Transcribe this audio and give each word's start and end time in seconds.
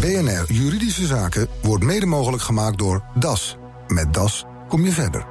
BNR 0.00 0.44
Juridische 0.52 1.06
Zaken 1.06 1.48
wordt 1.62 1.84
mede 1.84 2.06
mogelijk 2.06 2.42
gemaakt 2.42 2.78
door 2.78 3.02
DAS. 3.14 3.56
Met 3.86 4.14
DAS 4.14 4.44
kom 4.68 4.84
je 4.84 4.90
verder. 4.90 5.26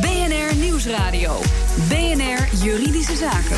BNR 0.00 0.56
Nieuwsradio. 0.56 1.40
BNR 1.88 2.64
Juridische 2.64 3.16
Zaken. 3.16 3.56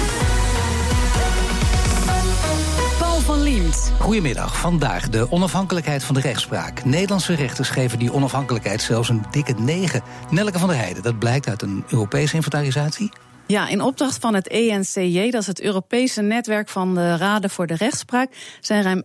Paul 2.99 3.21
van 3.21 3.43
Liemt. 3.43 3.93
Goedemiddag. 4.01 4.59
Vandaag 4.59 5.09
de 5.09 5.31
onafhankelijkheid 5.31 6.05
van 6.05 6.15
de 6.15 6.21
rechtspraak. 6.21 6.85
Nederlandse 6.85 7.35
rechters 7.35 7.71
geven 7.71 7.99
die 7.99 8.13
onafhankelijkheid 8.13 8.83
zelfs 8.83 9.09
een 9.09 9.25
dikke 9.31 9.53
9. 9.53 10.03
Nelke 10.31 10.59
van 10.59 10.69
der 10.69 10.79
Heijden, 10.79 11.03
dat 11.03 11.19
blijkt 11.19 11.49
uit 11.49 11.63
een 11.63 11.85
Europese 11.89 12.35
inventarisatie. 12.35 13.11
Ja, 13.49 13.69
in 13.69 13.81
opdracht 13.81 14.19
van 14.21 14.35
het 14.35 14.49
ENCJ, 14.49 15.31
dat 15.31 15.41
is 15.41 15.47
het 15.47 15.61
Europese 15.61 16.23
netwerk 16.23 16.69
van 16.69 16.95
de 16.95 17.17
Raden 17.17 17.51
voor 17.51 17.67
de 17.67 17.75
Rechtspraak, 17.75 18.31
zijn 18.61 18.83
ruim 18.83 19.03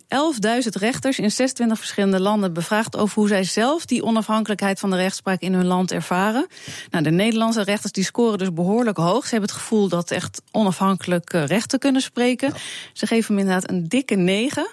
11.000 0.64 0.70
rechters 0.80 1.20
in 1.20 1.32
26 1.32 1.78
verschillende 1.78 2.20
landen 2.20 2.54
bevraagd 2.54 2.97
over 2.97 3.16
hoe 3.16 3.28
zij 3.28 3.43
zelf 3.43 3.86
die 3.86 4.04
onafhankelijkheid 4.04 4.79
van 4.79 4.89
de 4.89 4.96
rechtspraak 4.96 5.42
in 5.42 5.54
hun 5.54 5.66
land 5.66 5.92
ervaren. 5.92 6.47
Nou, 6.89 7.04
de 7.04 7.10
Nederlandse 7.10 7.64
rechters 7.64 7.92
die 7.92 8.04
scoren 8.04 8.38
dus 8.38 8.54
behoorlijk 8.54 8.97
hoog. 8.97 9.24
Ze 9.24 9.32
hebben 9.32 9.50
het 9.50 9.60
gevoel 9.60 9.88
dat 9.88 10.11
echt 10.11 10.42
onafhankelijk 10.52 11.32
rechten 11.32 11.80
kunnen 11.80 12.02
spreken. 12.02 12.54
Ze 12.94 13.07
geven 13.07 13.36
hem 13.36 13.46
inderdaad 13.46 13.69
een 13.69 13.88
dikke 13.88 14.16
9. 14.16 14.68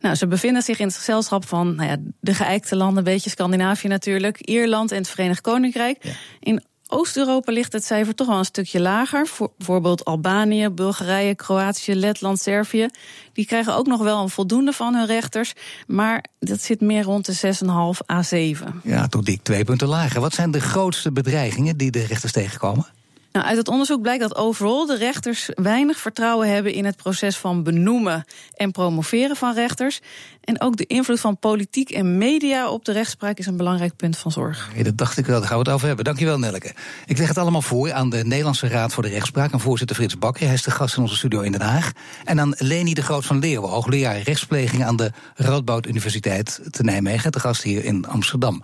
Nou, 0.00 0.14
ze 0.14 0.26
bevinden 0.26 0.62
zich 0.62 0.78
in 0.78 0.86
het 0.86 0.96
gezelschap 0.96 1.46
van 1.46 1.74
nou 1.74 1.88
ja, 1.88 1.96
de 2.20 2.34
geëikte 2.34 2.76
landen, 2.76 2.98
een 2.98 3.12
beetje 3.12 3.30
Scandinavië 3.30 3.88
natuurlijk, 3.88 4.40
Ierland 4.40 4.90
en 4.90 4.98
het 4.98 5.08
Verenigd 5.08 5.40
Koninkrijk. 5.40 6.16
In 6.40 6.62
Oost-Europa 6.88 7.52
ligt 7.52 7.72
het 7.72 7.84
cijfer 7.84 8.14
toch 8.14 8.26
wel 8.26 8.38
een 8.38 8.44
stukje 8.44 8.80
lager. 8.80 9.26
Voor 9.26 9.50
bijvoorbeeld 9.56 10.04
Albanië, 10.04 10.68
Bulgarije, 10.68 11.34
Kroatië, 11.34 11.94
Letland, 11.94 12.40
Servië. 12.40 12.88
Die 13.32 13.46
krijgen 13.46 13.76
ook 13.76 13.86
nog 13.86 14.02
wel 14.02 14.22
een 14.22 14.28
voldoende 14.28 14.72
van 14.72 14.94
hun 14.94 15.06
rechters. 15.06 15.52
Maar 15.86 16.24
dat 16.38 16.62
zit 16.62 16.80
meer 16.80 17.02
rond 17.02 17.26
de 17.26 17.56
6,5 18.02 18.10
a 18.10 18.22
7. 18.22 18.80
Ja, 18.82 19.08
toch 19.08 19.22
dik 19.22 19.42
twee 19.42 19.64
punten 19.64 19.88
lager. 19.88 20.20
Wat 20.20 20.34
zijn 20.34 20.50
de 20.50 20.60
grootste 20.60 21.12
bedreigingen 21.12 21.76
die 21.76 21.90
de 21.90 22.04
rechters 22.06 22.32
tegenkomen? 22.32 22.86
Nou, 23.34 23.46
uit 23.46 23.56
het 23.56 23.68
onderzoek 23.68 24.02
blijkt 24.02 24.22
dat 24.22 24.36
overal 24.36 24.86
de 24.86 24.96
rechters 24.96 25.48
weinig 25.54 25.98
vertrouwen 25.98 26.48
hebben 26.48 26.72
in 26.72 26.84
het 26.84 26.96
proces 26.96 27.36
van 27.36 27.62
benoemen 27.62 28.24
en 28.56 28.70
promoveren 28.70 29.36
van 29.36 29.54
rechters. 29.54 30.00
En 30.40 30.60
ook 30.60 30.76
de 30.76 30.86
invloed 30.86 31.20
van 31.20 31.38
politiek 31.38 31.90
en 31.90 32.18
media 32.18 32.70
op 32.70 32.84
de 32.84 32.92
rechtspraak 32.92 33.38
is 33.38 33.46
een 33.46 33.56
belangrijk 33.56 33.96
punt 33.96 34.16
van 34.16 34.32
zorg. 34.32 34.70
Ja, 34.76 34.82
dat 34.82 34.98
dacht 34.98 35.18
ik 35.18 35.26
wel, 35.26 35.38
daar 35.38 35.48
gaan 35.48 35.58
we 35.58 35.64
het 35.64 35.72
over 35.72 35.86
hebben. 35.86 36.04
Dankjewel, 36.04 36.38
Nelleke. 36.38 36.72
Ik 37.06 37.18
leg 37.18 37.28
het 37.28 37.38
allemaal 37.38 37.62
voor 37.62 37.92
aan 37.92 38.10
de 38.10 38.24
Nederlandse 38.24 38.68
Raad 38.68 38.92
voor 38.92 39.02
de 39.02 39.08
Rechtspraak 39.08 39.52
en 39.52 39.60
voorzitter 39.60 39.96
Frits 39.96 40.18
Bakker. 40.18 40.44
Hij 40.44 40.54
is 40.54 40.62
de 40.62 40.70
gast 40.70 40.96
in 40.96 41.02
onze 41.02 41.16
studio 41.16 41.40
in 41.40 41.52
Den 41.52 41.60
Haag. 41.60 41.92
En 42.24 42.40
aan 42.40 42.54
Leni 42.58 42.94
de 42.94 43.02
Groot 43.02 43.26
van 43.26 43.38
Leeuwen, 43.38 43.70
hoogleraar 43.70 44.20
rechtspleging 44.20 44.84
aan 44.84 44.96
de 44.96 45.12
Radboud 45.34 45.86
Universiteit 45.86 46.60
te 46.70 46.82
Nijmegen, 46.82 47.32
de 47.32 47.40
gast 47.40 47.62
hier 47.62 47.84
in 47.84 48.06
Amsterdam. 48.06 48.62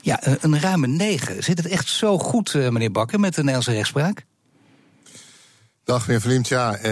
Ja, 0.00 0.20
een 0.40 0.60
ruime 0.60 0.86
negen. 0.86 1.42
Zit 1.42 1.58
het 1.58 1.66
echt 1.66 1.88
zo 1.88 2.18
goed, 2.18 2.54
eh, 2.54 2.68
meneer 2.68 2.92
Bakker, 2.92 3.20
met 3.20 3.34
de 3.34 3.40
Nederlandse 3.40 3.72
rechtspraak? 3.72 4.24
Dag 5.84 6.06
meneer 6.06 6.20
Verliemt. 6.20 6.48
Ja, 6.48 6.76
uh, 6.76 6.82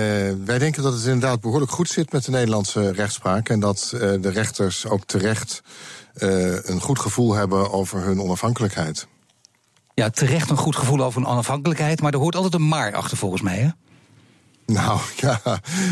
wij 0.45 0.59
denken 0.59 0.83
dat 0.83 0.93
het 0.93 1.05
inderdaad 1.05 1.41
behoorlijk 1.41 1.71
goed 1.71 1.89
zit 1.89 2.13
met 2.13 2.25
de 2.25 2.31
Nederlandse 2.31 2.93
rechtspraak. 2.93 3.48
En 3.48 3.61
dat 3.61 3.91
uh, 3.95 4.01
de 4.01 4.29
rechters 4.29 4.87
ook 4.87 5.05
terecht 5.05 5.63
uh, 6.15 6.65
een 6.65 6.81
goed 6.81 6.98
gevoel 6.98 7.35
hebben 7.35 7.73
over 7.73 8.03
hun 8.03 8.21
onafhankelijkheid. 8.21 9.07
Ja, 9.95 10.11
terecht 10.11 10.51
een 10.51 10.57
goed 10.57 10.77
gevoel 10.77 11.05
over 11.05 11.20
hun 11.20 11.31
onafhankelijkheid. 11.31 12.01
Maar 12.01 12.13
er 12.13 12.19
hoort 12.19 12.35
altijd 12.35 12.55
een 12.55 12.69
maar 12.69 12.95
achter 12.95 13.17
volgens 13.17 13.43
mij, 13.43 13.57
hè? 13.57 13.69
Nou 14.67 15.01
ja, 15.17 15.41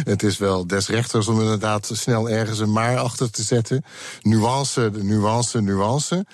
het 0.04 0.22
is 0.22 0.38
wel 0.38 0.66
des 0.66 0.88
rechters 0.88 1.28
om 1.28 1.40
inderdaad 1.40 1.90
snel 1.92 2.28
ergens 2.28 2.58
een 2.58 2.72
maar 2.72 2.98
achter 2.98 3.30
te 3.30 3.42
zetten. 3.42 3.84
Nuance, 4.22 4.90
nuance, 5.02 5.60
nuance. 5.60 6.26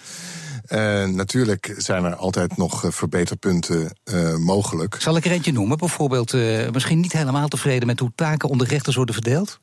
Uh, 0.73 1.05
natuurlijk 1.05 1.75
zijn 1.77 2.05
er 2.05 2.15
altijd 2.15 2.57
nog 2.57 2.85
verbeterpunten 2.89 3.97
uh, 4.05 4.37
mogelijk. 4.37 4.97
Zal 4.99 5.17
ik 5.17 5.25
er 5.25 5.31
eentje 5.31 5.53
noemen? 5.53 5.79
Bijvoorbeeld, 5.79 6.33
uh, 6.33 6.71
misschien 6.71 7.01
niet 7.01 7.13
helemaal 7.13 7.49
tevreden 7.49 7.87
met 7.87 8.01
hoe 8.01 8.13
taken 8.15 8.49
onder 8.49 8.67
rechters 8.67 8.97
worden 8.97 9.15
verdeeld? 9.15 9.61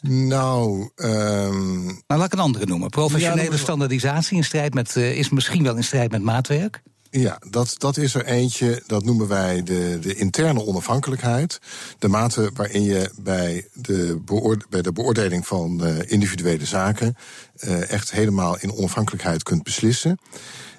Nou, 0.00 0.90
um... 0.96 1.84
nou, 1.84 2.00
laat 2.06 2.24
ik 2.24 2.32
een 2.32 2.38
andere 2.38 2.66
noemen. 2.66 2.90
Professionele 2.90 3.50
ja, 3.50 3.56
standaardisatie 3.56 4.36
in 4.36 4.44
strijd 4.44 4.74
met, 4.74 4.96
is 4.96 5.28
misschien 5.28 5.62
wel 5.62 5.76
in 5.76 5.84
strijd 5.84 6.10
met 6.10 6.22
maatwerk. 6.22 6.82
Ja, 7.12 7.38
dat, 7.48 7.74
dat 7.78 7.96
is 7.96 8.14
er 8.14 8.24
eentje, 8.24 8.82
dat 8.86 9.04
noemen 9.04 9.28
wij 9.28 9.62
de, 9.62 9.98
de 10.00 10.14
interne 10.14 10.66
onafhankelijkheid. 10.66 11.60
De 11.98 12.08
mate 12.08 12.50
waarin 12.54 12.82
je 12.82 13.10
bij 13.20 13.66
de, 13.72 14.20
beoorde, 14.24 14.64
bij 14.68 14.82
de 14.82 14.92
beoordeling 14.92 15.46
van 15.46 15.80
uh, 15.82 15.96
individuele 16.06 16.64
zaken 16.64 17.16
uh, 17.60 17.90
echt 17.90 18.10
helemaal 18.10 18.58
in 18.58 18.72
onafhankelijkheid 18.72 19.42
kunt 19.42 19.62
beslissen. 19.62 20.18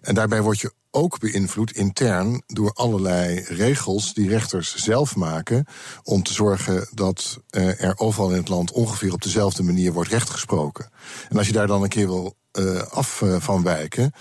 En 0.01 0.15
daarbij 0.15 0.41
word 0.41 0.59
je 0.59 0.73
ook 0.91 1.19
beïnvloed 1.19 1.71
intern 1.71 2.41
door 2.47 2.71
allerlei 2.73 3.39
regels 3.39 4.13
die 4.13 4.29
rechters 4.29 4.75
zelf 4.75 5.15
maken. 5.15 5.65
om 6.03 6.23
te 6.23 6.33
zorgen 6.33 6.87
dat 6.93 7.39
uh, 7.51 7.83
er 7.83 7.93
overal 7.97 8.29
in 8.29 8.37
het 8.37 8.47
land 8.47 8.71
ongeveer 8.71 9.13
op 9.13 9.21
dezelfde 9.21 9.63
manier 9.63 9.93
wordt 9.93 10.09
rechtgesproken. 10.09 10.89
En 11.29 11.37
als 11.37 11.47
je 11.47 11.53
daar 11.53 11.67
dan 11.67 11.83
een 11.83 11.89
keer 11.89 12.07
wil 12.07 12.35
uh, 12.59 12.81
af 12.81 13.21
uh, 13.21 13.35
van 13.39 13.63
wijken, 13.63 14.11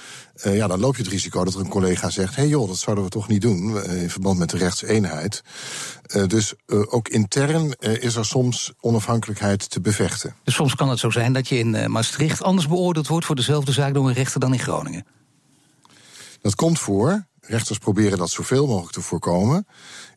ja, 0.42 0.66
dan 0.66 0.80
loop 0.80 0.96
je 0.96 1.02
het 1.02 1.10
risico 1.10 1.44
dat 1.44 1.54
er 1.54 1.60
een 1.60 1.68
collega 1.68 2.10
zegt: 2.10 2.34
hé 2.34 2.40
hey 2.40 2.50
joh, 2.50 2.68
dat 2.68 2.78
zouden 2.78 3.04
we 3.04 3.10
toch 3.10 3.28
niet 3.28 3.40
doen 3.40 3.84
in 3.84 4.10
verband 4.10 4.38
met 4.38 4.50
de 4.50 4.56
rechtseenheid. 4.56 5.42
dus 6.26 6.54
ook 6.66 7.08
intern 7.08 7.72
is 7.78 8.16
er 8.16 8.24
soms 8.24 8.72
onafhankelijkheid 8.80 9.70
te 9.70 9.80
bevechten. 9.80 10.34
Dus 10.44 10.54
soms 10.54 10.74
kan 10.74 10.88
het 10.88 10.98
zo 10.98 11.10
zijn 11.10 11.32
dat 11.32 11.48
je 11.48 11.58
in 11.58 11.90
Maastricht 11.90 12.42
anders 12.42 12.68
beoordeeld 12.68 13.08
wordt 13.08 13.26
voor 13.26 13.36
dezelfde 13.36 13.72
zaak 13.72 13.94
door 13.94 14.08
een 14.08 14.14
rechter 14.14 14.40
dan 14.40 14.52
in 14.52 14.58
Groningen. 14.58 15.04
Dat 16.40 16.54
komt 16.54 16.78
voor. 16.78 17.26
Rechters 17.40 17.78
proberen 17.78 18.18
dat 18.18 18.30
zoveel 18.30 18.66
mogelijk 18.66 18.92
te 18.92 19.00
voorkomen. 19.00 19.66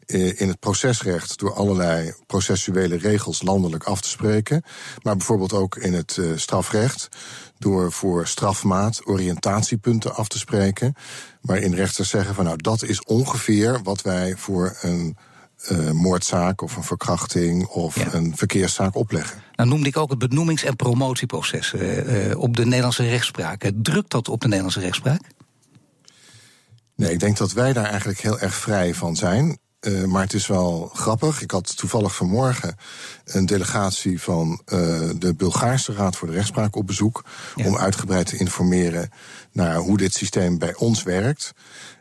In 0.06 0.48
het 0.48 0.60
procesrecht 0.60 1.40
door 1.40 1.54
allerlei 1.54 2.14
processuele 2.28 2.98
regels 2.98 3.42
landelijk 3.42 3.84
af 3.84 4.02
te 4.02 4.10
spreken. 4.10 4.64
Maar 5.02 5.18
bijvoorbeeld 5.18 5.54
ook 5.54 5.76
in 5.76 5.94
het 5.94 6.20
strafrecht 6.36 7.08
door 7.58 7.92
voor 7.92 8.28
strafmaat 8.28 9.08
oriëntatiepunten 9.08 10.16
af 10.16 10.28
te 10.28 10.40
spreken. 10.40 10.94
Waarin 11.42 11.74
rechters 11.74 12.10
zeggen 12.10 12.36
van 12.36 12.46
nou 12.46 12.58
dat 12.58 12.84
is 12.84 13.04
ongeveer 13.04 13.80
wat 13.84 14.02
wij 14.02 14.36
voor 14.38 14.78
een 14.82 15.18
uh, 15.72 15.92
moordzaak 15.92 16.62
of 16.62 16.76
een 16.76 16.84
verkrachting 16.84 17.68
of 17.68 17.96
ja. 17.96 18.14
een 18.14 18.38
verkeerszaak 18.38 18.96
opleggen. 18.96 19.42
Nou 19.56 19.70
noemde 19.70 19.88
ik 19.88 19.98
ook 19.98 20.10
het 20.10 20.20
benoemings- 20.20 20.64
en 20.64 20.76
promotieproces 20.76 21.74
uh, 21.74 22.28
uh, 22.30 22.40
op 22.40 22.56
de 22.56 22.66
Nederlandse 22.66 23.04
rechtspraak. 23.04 23.72
Drukt 23.76 24.12
dat 24.12 24.30
op 24.30 24.42
de 24.42 24.48
Nederlandse 24.48 24.80
rechtspraak? 24.80 25.22
Nee, 26.96 27.12
ik 27.12 27.20
denk 27.20 27.38
dat 27.38 27.52
wij 27.52 27.74
daar 27.74 27.86
eigenlijk 27.86 28.20
heel 28.20 28.40
erg 28.40 28.54
vrij 28.54 28.94
van 28.94 29.16
zijn. 29.16 29.60
Uh, 29.84 30.04
maar 30.04 30.22
het 30.22 30.34
is 30.34 30.48
wel 30.48 30.92
grappig. 30.94 31.42
Ik 31.42 31.52
had 31.52 31.78
toevallig 31.78 32.16
vanmorgen 32.16 32.76
een 33.26 33.46
delegatie 33.46 34.22
van 34.22 34.50
uh, 34.50 35.10
de 35.16 35.34
Bulgaarse 35.38 35.94
Raad 35.94 36.16
voor 36.16 36.28
de 36.28 36.34
Rechtspraak 36.34 36.76
op 36.76 36.88
bezoek. 36.88 37.24
Ja. 37.56 37.66
Om 37.66 37.78
uitgebreid 37.78 38.26
te 38.26 38.38
informeren 38.38 39.10
naar 39.52 39.76
hoe 39.76 39.98
dit 39.98 40.14
systeem 40.14 40.58
bij 40.58 40.76
ons 40.76 41.04
werkt. 41.04 41.54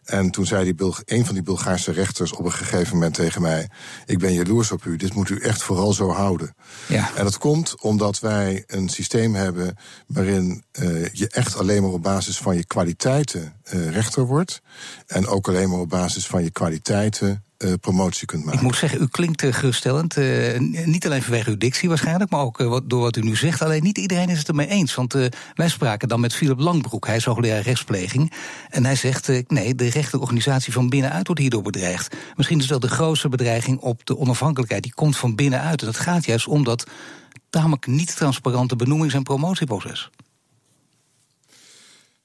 En 0.05 0.31
toen 0.31 0.47
zei 0.47 0.65
die 0.65 0.75
Bulg 0.75 1.03
een 1.05 1.25
van 1.25 1.35
die 1.35 1.43
Bulgaarse 1.43 1.93
rechters 1.93 2.33
op 2.33 2.45
een 2.45 2.53
gegeven 2.53 2.95
moment 2.95 3.15
tegen 3.15 3.43
mij: 3.43 3.71
Ik 4.07 4.19
ben 4.19 4.33
jaloers 4.33 4.71
op 4.71 4.85
u, 4.85 4.97
dit 4.97 5.15
moet 5.15 5.29
u 5.29 5.39
echt 5.39 5.63
vooral 5.63 5.93
zo 5.93 6.11
houden. 6.11 6.55
Ja. 6.87 7.11
En 7.17 7.25
dat 7.25 7.39
komt 7.39 7.81
omdat 7.81 8.21
wij 8.21 8.65
een 8.67 8.89
systeem 8.89 9.35
hebben 9.35 9.77
waarin 10.07 10.65
uh, 10.73 11.09
je 11.13 11.29
echt 11.29 11.57
alleen 11.57 11.83
maar 11.83 11.91
op 11.91 12.03
basis 12.03 12.39
van 12.39 12.57
je 12.57 12.65
kwaliteiten 12.65 13.53
uh, 13.75 13.91
rechter 13.91 14.27
wordt. 14.27 14.63
En 15.07 15.27
ook 15.27 15.49
alleen 15.49 15.69
maar 15.71 15.81
op 15.81 15.89
basis 15.89 16.27
van 16.27 16.43
je 16.43 16.51
kwaliteiten 16.51 17.45
uh, 17.65 17.73
promotie 17.81 18.27
kunt 18.27 18.45
maken. 18.45 18.59
Ik 18.59 18.65
moet 18.65 18.77
zeggen, 18.77 19.03
u 19.03 19.07
klinkt 19.07 19.43
uh, 19.43 19.53
geruststellend. 19.53 20.17
Uh, 20.17 20.59
niet 20.85 21.07
alleen 21.07 21.23
vanwege 21.23 21.51
uw 21.51 21.57
dictie 21.57 21.89
waarschijnlijk, 21.89 22.31
maar 22.31 22.41
ook 22.41 22.59
wat, 22.59 22.91
door 22.91 23.01
wat 23.01 23.17
u 23.17 23.21
nu 23.21 23.37
zegt. 23.37 23.63
Alleen 23.63 23.83
niet 23.83 23.99
iedereen 23.99 24.29
is 24.29 24.39
het 24.39 24.49
ermee 24.49 24.69
eens. 24.69 24.95
Want 24.95 25.13
wij 25.55 25.69
spraken 25.69 26.09
dan 26.09 26.21
met 26.21 26.35
Philip 26.35 26.59
Langbroek, 26.59 27.07
hij 27.07 27.17
is 27.17 27.25
hoogleraar 27.25 27.61
rechtspleging. 27.61 28.33
En 28.71 28.85
hij 28.85 28.97
zegt, 28.97 29.49
nee, 29.49 29.75
de 29.75 29.89
rechterorganisatie 29.89 30.73
van 30.73 30.89
binnenuit 30.89 31.27
wordt 31.27 31.41
hierdoor 31.41 31.63
bedreigd. 31.63 32.17
Misschien 32.37 32.59
is 32.59 32.67
dat 32.67 32.81
de 32.81 32.89
grootste 32.89 33.29
bedreiging 33.29 33.79
op 33.79 34.07
de 34.07 34.19
onafhankelijkheid. 34.19 34.83
Die 34.83 34.95
komt 34.95 35.17
van 35.17 35.35
binnenuit. 35.35 35.81
En 35.81 35.87
dat 35.87 35.97
gaat 35.97 36.25
juist 36.25 36.47
om 36.47 36.65
dat 36.65 36.87
tamelijk 37.51 37.87
niet 37.87 38.17
transparante 38.17 38.77
benoemings- 38.77 39.15
en 39.15 39.23
promotieproces. 39.23 40.11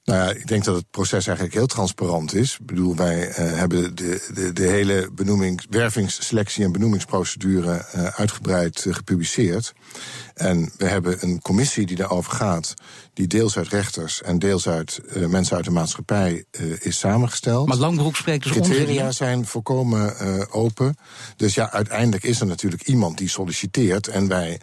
Nou 0.08 0.20
ja, 0.20 0.30
ik 0.30 0.46
denk 0.46 0.64
dat 0.64 0.76
het 0.76 0.90
proces 0.90 1.26
eigenlijk 1.26 1.56
heel 1.56 1.66
transparant 1.66 2.34
is. 2.34 2.56
Ik 2.60 2.66
bedoel, 2.66 2.96
wij 2.96 3.28
uh, 3.28 3.34
hebben 3.34 3.96
de, 3.96 4.28
de, 4.34 4.52
de 4.52 4.66
hele 4.66 5.10
benoeming, 5.12 5.62
wervingsselectie 5.70 6.64
en 6.64 6.72
benoemingsprocedure 6.72 7.86
uh, 7.94 8.04
uitgebreid 8.04 8.84
uh, 8.84 8.94
gepubliceerd. 8.94 9.72
En 10.34 10.72
we 10.76 10.84
hebben 10.84 11.16
een 11.20 11.40
commissie 11.42 11.86
die 11.86 11.96
daarover 11.96 12.32
gaat, 12.32 12.74
die 13.12 13.26
deels 13.26 13.56
uit 13.56 13.68
rechters 13.68 14.22
en 14.22 14.38
deels 14.38 14.68
uit 14.68 15.00
mensen 15.28 15.56
uit 15.56 15.64
de 15.64 15.70
maatschappij 15.70 16.44
is 16.80 16.98
samengesteld. 16.98 17.68
Maar 17.68 17.76
Langbroek 17.76 18.16
spreekt 18.16 18.42
dus 18.42 18.52
Criteria 18.52 19.10
zijn 19.10 19.46
volkomen 19.46 20.16
open. 20.50 20.96
Dus 21.36 21.54
ja, 21.54 21.72
uiteindelijk 21.72 22.24
is 22.24 22.40
er 22.40 22.46
natuurlijk 22.46 22.82
iemand 22.82 23.18
die 23.18 23.28
solliciteert 23.28 24.08
en 24.08 24.28
wij 24.28 24.60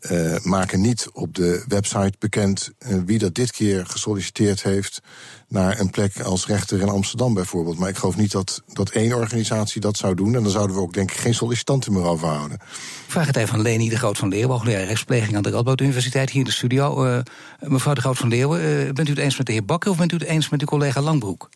uh, 0.00 0.36
maken 0.42 0.80
niet 0.80 1.08
op 1.12 1.34
de 1.34 1.64
website 1.68 2.12
bekend 2.18 2.70
uh, 2.78 2.98
wie 3.06 3.18
dat 3.18 3.34
dit 3.34 3.52
keer 3.52 3.86
gesolliciteerd 3.86 4.62
heeft 4.62 5.00
naar 5.48 5.80
een 5.80 5.90
plek 5.90 6.20
als 6.20 6.46
rechter 6.46 6.80
in 6.80 6.88
Amsterdam 6.88 7.34
bijvoorbeeld. 7.34 7.78
Maar 7.78 7.88
ik 7.88 7.96
geloof 7.96 8.16
niet 8.16 8.32
dat, 8.32 8.62
dat 8.72 8.90
één 8.90 9.12
organisatie 9.12 9.80
dat 9.80 9.96
zou 9.96 10.14
doen. 10.14 10.34
En 10.34 10.42
dan 10.42 10.52
zouden 10.52 10.76
we 10.76 10.82
ook 10.82 10.92
denk 10.92 11.10
ik 11.10 11.16
geen 11.16 11.34
sollicitanten 11.34 11.92
meer 11.92 12.04
overhouden. 12.04 12.58
Ik 13.06 13.12
vraag 13.12 13.26
het 13.26 13.36
even 13.36 13.54
aan 13.54 13.62
Leni 13.62 13.88
de 13.88 13.96
Groot 13.96 14.18
van 14.18 14.28
Leeuwen, 14.28 14.50
hoogleraar 14.50 14.84
rechtspleging 14.84 15.36
aan 15.36 15.42
de 15.42 15.50
Radboud 15.50 15.80
Universiteit 15.80 16.30
hier 16.30 16.40
in 16.40 16.46
de 16.46 16.52
studio. 16.52 17.06
Uh, 17.06 17.18
mevrouw 17.60 17.94
de 17.94 18.00
Groot 18.00 18.18
van 18.18 18.28
Leeuwen, 18.28 18.94
bent 18.94 19.08
u 19.08 19.10
het 19.10 19.20
eens 19.20 19.36
met 19.36 19.46
de 19.46 19.52
heer 19.52 19.64
Bakker 19.64 19.90
of 19.90 19.96
bent 19.96 20.12
u 20.12 20.16
het 20.16 20.26
eens 20.26 20.48
met 20.48 20.60
uw 20.60 20.66
collega 20.66 21.00
Langbroek? 21.00 21.48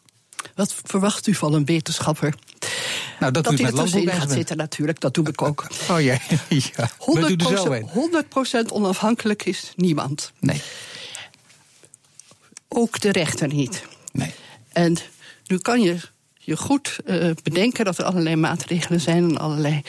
Wat 0.54 0.74
verwacht 0.84 1.26
u 1.26 1.34
van 1.34 1.54
een 1.54 1.64
wetenschapper? 1.64 2.34
Nou, 3.20 3.32
dat, 3.32 3.44
dat 3.44 3.52
hij 3.52 3.62
met 3.62 3.72
er 3.72 3.78
tussenin 3.78 4.04
Landbroek 4.04 4.28
gaat 4.28 4.36
zitten, 4.38 4.56
natuurlijk. 4.56 5.00
Dat 5.00 5.14
doe 5.14 5.28
ik 5.28 5.42
ook. 5.48 5.66
Oh 5.90 6.00
ja, 6.00 6.18
ja. 6.48 6.90
100%, 8.58 8.62
100% 8.62 8.72
onafhankelijk 8.72 9.44
is 9.44 9.72
niemand. 9.76 10.32
Nee. 10.38 10.62
Ook 12.68 13.00
de 13.00 13.12
rechter 13.12 13.48
niet. 13.48 13.84
Nee. 14.12 14.34
En 14.72 14.96
nu 15.46 15.58
kan 15.58 15.80
je 15.80 16.00
je 16.50 16.56
goed 16.56 16.98
uh, 17.04 17.30
bedenken 17.42 17.84
dat 17.84 17.98
er 17.98 18.04
allerlei 18.04 18.36
maatregelen 18.36 19.00
zijn 19.00 19.24
en 19.24 19.38
allerlei 19.38 19.82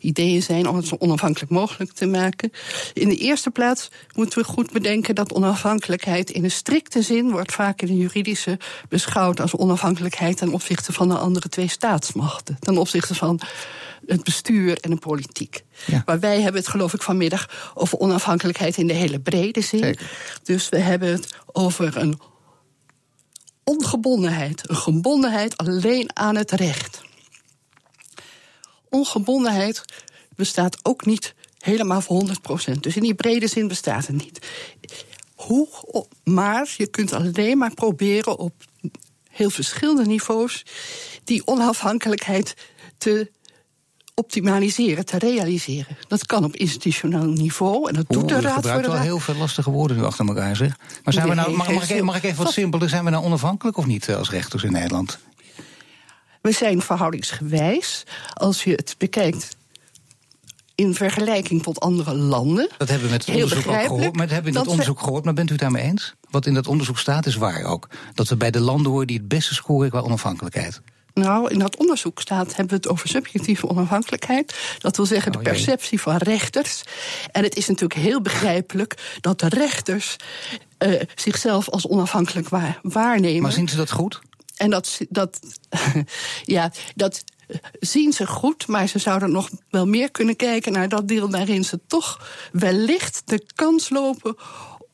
ideeën 0.00 0.42
zijn 0.42 0.68
om 0.68 0.76
het 0.76 0.86
zo 0.86 0.96
onafhankelijk 0.98 1.50
mogelijk 1.50 1.92
te 1.92 2.06
maken. 2.06 2.50
In 2.92 3.08
de 3.08 3.16
eerste 3.16 3.50
plaats 3.50 3.90
moeten 4.12 4.38
we 4.38 4.44
goed 4.44 4.72
bedenken 4.72 5.14
dat 5.14 5.32
onafhankelijkheid 5.32 6.30
in 6.30 6.44
een 6.44 6.50
strikte 6.50 7.02
zin 7.02 7.30
wordt 7.30 7.52
vaak 7.52 7.82
in 7.82 7.86
de 7.86 7.96
juridische 7.96 8.58
beschouwd 8.88 9.40
als 9.40 9.56
onafhankelijkheid 9.56 10.36
ten 10.36 10.52
opzichte 10.52 10.92
van 10.92 11.08
de 11.08 11.18
andere 11.18 11.48
twee 11.48 11.68
staatsmachten. 11.68 12.56
Ten 12.60 12.78
opzichte 12.78 13.14
van 13.14 13.40
het 14.06 14.24
bestuur 14.24 14.78
en 14.80 14.90
de 14.90 14.96
politiek. 14.96 15.64
Ja. 15.86 16.02
Maar 16.06 16.20
wij 16.20 16.40
hebben 16.40 16.60
het 16.60 16.70
geloof 16.70 16.94
ik 16.94 17.02
vanmiddag 17.02 17.72
over 17.74 17.98
onafhankelijkheid 17.98 18.76
in 18.76 18.86
de 18.86 18.92
hele 18.92 19.20
brede 19.20 19.60
zin. 19.60 19.78
Zeker. 19.78 20.10
Dus 20.42 20.68
we 20.68 20.78
hebben 20.78 21.08
het 21.08 21.34
over 21.52 21.96
een 21.96 22.18
ongebondenheid. 23.64 24.68
Een 24.68 24.76
gebondenheid 24.76 25.56
alleen 25.56 26.16
aan 26.16 26.36
het 26.36 26.50
recht. 26.50 27.02
Ongebondenheid 28.88 29.84
bestaat 30.36 30.78
ook 30.82 31.06
niet 31.06 31.34
helemaal 31.58 32.00
voor 32.00 32.22
100%. 32.70 32.80
Dus 32.80 32.96
in 32.96 33.02
die 33.02 33.14
brede 33.14 33.46
zin 33.46 33.68
bestaat 33.68 34.06
het 34.06 34.16
niet. 34.16 34.46
Hoe, 35.34 35.68
maar 36.24 36.74
je 36.76 36.86
kunt 36.86 37.12
alleen 37.12 37.58
maar 37.58 37.74
proberen 37.74 38.38
op 38.38 38.54
heel 39.30 39.50
verschillende 39.50 40.04
niveaus 40.04 40.62
die 41.24 41.46
onafhankelijkheid 41.46 42.54
te 42.98 43.30
optimaliseren, 44.14 45.04
te 45.04 45.18
realiseren. 45.18 45.96
Dat 46.08 46.26
kan 46.26 46.44
op 46.44 46.56
institutioneel 46.56 47.24
niveau 47.24 47.88
en 47.88 47.94
dat 47.94 48.04
doet 48.08 48.28
de 48.28 48.34
Raad 48.34 48.42
voor 48.44 48.52
gebruikt 48.52 48.80
de 48.82 48.86
wel 48.88 48.96
Raad. 48.96 49.06
heel 49.06 49.18
veel 49.18 49.34
lastige 49.34 49.70
woorden 49.70 49.96
nu 49.96 50.04
achter 50.04 50.26
elkaar, 50.28 50.56
zeg. 50.56 50.76
Maar 51.04 51.14
zijn 51.14 51.28
we 51.28 51.34
nou, 51.34 51.56
mag, 51.56 51.90
ik, 51.90 52.02
mag 52.02 52.16
ik 52.16 52.22
even 52.22 52.44
wat 52.44 52.52
simpeler? 52.52 52.88
Zijn 52.88 53.04
we 53.04 53.10
nou 53.10 53.24
onafhankelijk 53.24 53.76
of 53.76 53.86
niet 53.86 54.08
eh, 54.08 54.16
als 54.16 54.30
rechters 54.30 54.62
in 54.62 54.72
Nederland? 54.72 55.18
We 56.40 56.52
zijn 56.52 56.80
verhoudingsgewijs, 56.82 58.04
als 58.34 58.64
je 58.64 58.72
het 58.72 58.94
bekijkt 58.98 59.56
in 60.74 60.94
vergelijking 60.94 61.62
tot 61.62 61.80
andere 61.80 62.14
landen. 62.14 62.68
Dat 62.78 62.88
hebben 62.88 63.06
we 63.06 63.12
met 63.12 63.26
het 63.26 63.34
onderzoek 63.34 63.66
ook 63.66 63.80
gehoord. 63.82 64.16
Maar 64.16 64.26
dat 64.26 64.34
hebben 64.34 64.42
we 64.42 64.48
in 64.48 64.54
dat 64.54 64.64
we- 64.64 64.70
onderzoek 64.70 65.00
gehoord. 65.00 65.24
Maar 65.24 65.34
bent 65.34 65.48
u 65.48 65.52
het 65.52 65.60
daarmee 65.60 65.82
eens? 65.82 66.14
Wat 66.30 66.46
in 66.46 66.54
dat 66.54 66.66
onderzoek 66.66 66.98
staat 66.98 67.26
is 67.26 67.34
waar 67.36 67.64
ook. 67.64 67.88
Dat 68.14 68.28
we 68.28 68.36
bij 68.36 68.50
de 68.50 68.60
landen 68.60 68.92
horen 68.92 69.06
die 69.06 69.16
het 69.18 69.28
beste 69.28 69.54
scoren 69.54 69.90
qua 69.90 70.00
onafhankelijkheid. 70.00 70.80
Nou, 71.14 71.50
in 71.50 71.58
dat 71.58 71.76
onderzoek 71.76 72.20
staat, 72.20 72.46
hebben 72.46 72.68
we 72.68 72.74
het 72.74 72.88
over 72.88 73.08
subjectieve 73.08 73.68
onafhankelijkheid. 73.68 74.76
Dat 74.78 74.96
wil 74.96 75.06
zeggen 75.06 75.32
de 75.32 75.38
Oh, 75.38 75.44
perceptie 75.44 76.00
van 76.00 76.16
rechters. 76.16 76.82
En 77.32 77.42
het 77.42 77.56
is 77.56 77.66
natuurlijk 77.66 78.00
heel 78.00 78.20
begrijpelijk 78.20 79.18
dat 79.20 79.40
de 79.40 79.48
rechters 79.48 80.16
eh, 80.78 81.00
zichzelf 81.14 81.68
als 81.68 81.86
onafhankelijk 81.86 82.48
wa- 82.48 82.78
waarnemen. 82.82 83.42
Maar 83.42 83.52
zien 83.52 83.68
ze 83.68 83.76
dat 83.76 83.90
goed? 83.90 84.20
En 84.56 84.70
dat, 84.70 85.00
dat, 85.08 85.40
ja, 86.44 86.72
dat 86.94 87.24
zien 87.80 88.12
ze 88.12 88.26
goed, 88.26 88.66
maar 88.66 88.88
ze 88.88 88.98
zouden 88.98 89.30
nog 89.30 89.48
wel 89.70 89.86
meer 89.86 90.10
kunnen 90.10 90.36
kijken 90.36 90.72
naar 90.72 90.88
dat 90.88 91.08
deel 91.08 91.30
waarin 91.30 91.64
ze 91.64 91.80
toch 91.86 92.28
wellicht 92.52 93.22
de 93.24 93.46
kans 93.54 93.88
lopen 93.90 94.36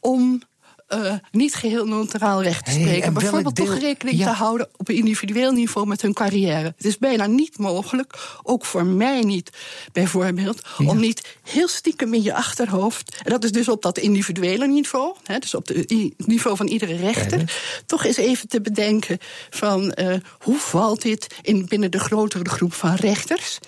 om. 0.00 0.42
Eh, 0.90 1.14
niet 1.30 1.54
geheel 1.54 1.86
neutraal 1.86 2.42
recht 2.42 2.64
te 2.64 2.70
Hey, 2.70 2.80
spreken. 2.80 3.02
en 3.02 3.10
welk 3.12 3.22
Bijvoorbeeld 3.22 3.54
toch 3.56 3.68
deel- 3.68 3.78
rekening 3.78 4.18
ja. 4.18 4.24
te 4.30 4.36
houden 4.36 4.68
op 4.76 4.88
een 4.88 4.94
individueel 4.96 5.52
niveau 5.52 5.86
met 5.86 6.02
hun 6.02 6.12
carrière. 6.12 6.72
Het 6.76 6.84
is 6.84 6.98
bijna 6.98 7.26
niet 7.26 7.58
mogelijk, 7.58 8.14
ook 8.42 8.64
voor 8.64 8.84
mij 8.84 9.20
niet, 9.20 9.50
bijvoorbeeld, 9.92 10.62
Ja. 10.78 10.86
om 10.86 11.00
niet 11.00 11.36
heel 11.42 11.68
stiekem 11.68 12.14
in 12.14 12.22
je 12.22 12.34
achterhoofd, 12.34 13.16
en 13.24 13.30
dat 13.30 13.44
is 13.44 13.52
dus 13.52 13.68
op 13.68 13.82
dat 13.82 13.98
individuele 13.98 14.66
niveau, 14.66 15.14
hè, 15.24 15.38
dus 15.38 15.54
op 15.54 15.66
het 15.68 16.12
niveau 16.16 16.56
van 16.56 16.66
iedere 16.66 16.96
rechter, 16.96 17.58
toch 17.86 18.04
eens 18.04 18.16
even 18.16 18.48
te 18.48 18.60
bedenken 18.60 19.18
van 19.50 19.92
eh, 19.92 20.14
hoe 20.38 20.58
valt 20.58 21.02
dit 21.02 21.26
in, 21.42 21.66
binnen 21.68 21.90
de 21.90 21.98
grotere 21.98 22.48
groep 22.48 22.72
van 22.74 22.94
rechters? 22.94 23.58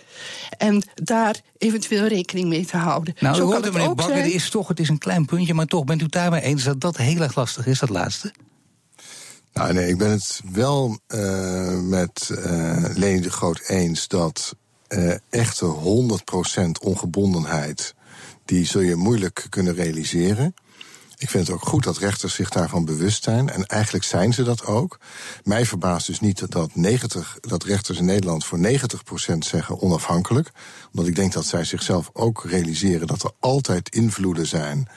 En 0.59 0.83
daar 0.95 1.41
eventueel 1.59 2.07
rekening 2.07 2.49
mee 2.49 2.67
te 2.67 2.77
houden. 2.77 3.15
Nou, 3.21 3.35
Zo 3.37 3.53
het 3.53 3.73
meneer 3.73 3.89
ook 3.89 3.97
Bakker, 3.97 4.17
zijn- 4.17 4.33
is 4.33 4.51
toch 4.51 4.69
het 4.69 4.81
is 4.81 4.89
een 4.89 4.99
klein 4.99 5.25
puntje. 5.25 5.55
Maar 5.55 5.67
toch, 5.67 5.85
bent 5.85 6.01
u 6.01 6.05
het 6.05 6.13
daarmee 6.13 6.43
eens 6.43 6.65
dat 6.65 6.81
dat 6.81 6.97
heel 6.97 7.21
erg 7.21 7.35
lastig 7.35 7.67
is, 7.67 7.79
dat 7.79 7.89
laatste? 7.89 8.33
Nou, 9.53 9.73
nee, 9.73 9.89
ik 9.89 9.99
ben 9.99 10.11
het 10.11 10.41
wel 10.53 10.99
eh, 11.07 11.81
met 11.81 12.31
eh 12.45 12.85
Leni 12.95 13.21
de 13.21 13.31
Groot 13.31 13.61
eens 13.69 14.09
dat 14.09 14.57
eh, 14.89 15.15
echte 15.31 15.65
100% 15.65 16.79
ongebondenheid, 16.83 17.95
die 18.45 18.67
zul 18.67 18.81
je 18.81 18.97
moeilijk 18.97 19.47
kunnen 19.49 19.75
realiseren. 19.75 20.55
Ik 21.23 21.31
vind 21.31 21.47
het 21.47 21.57
ook 21.57 21.69
goed 21.69 21.85
dat 21.85 21.99
rechters 21.99 22.35
zich 22.35 22.49
daarvan 22.49 22.85
bewust 22.85 23.25
zijn. 23.25 23.49
En 23.51 23.67
eigenlijk 23.67 24.05
zijn 24.05 24.33
ze 24.33 24.43
dat 24.43 24.67
ook. 24.67 24.99
Mij 25.45 25.67
verbaast 25.67 26.07
dus 26.07 26.21
niet 26.21 26.53
dat, 26.53 26.75
90, 26.75 27.39
dat 27.41 27.65
rechters 27.65 27.99
in 27.99 28.05
Nederland 28.05 28.45
voor 28.45 28.59
90% 28.59 29.39
zeggen 29.39 29.81
onafhankelijk. 29.81 30.51
Omdat 30.91 31.07
ik 31.07 31.17
denk 31.17 31.33
dat 31.33 31.45
zij 31.45 31.65
zichzelf 31.65 32.11
ook 32.13 32.45
realiseren 32.45 33.07
dat 33.07 33.23
er 33.23 33.31
altijd 33.41 33.89
invloeden 33.89 34.47
zijn. 34.47 34.89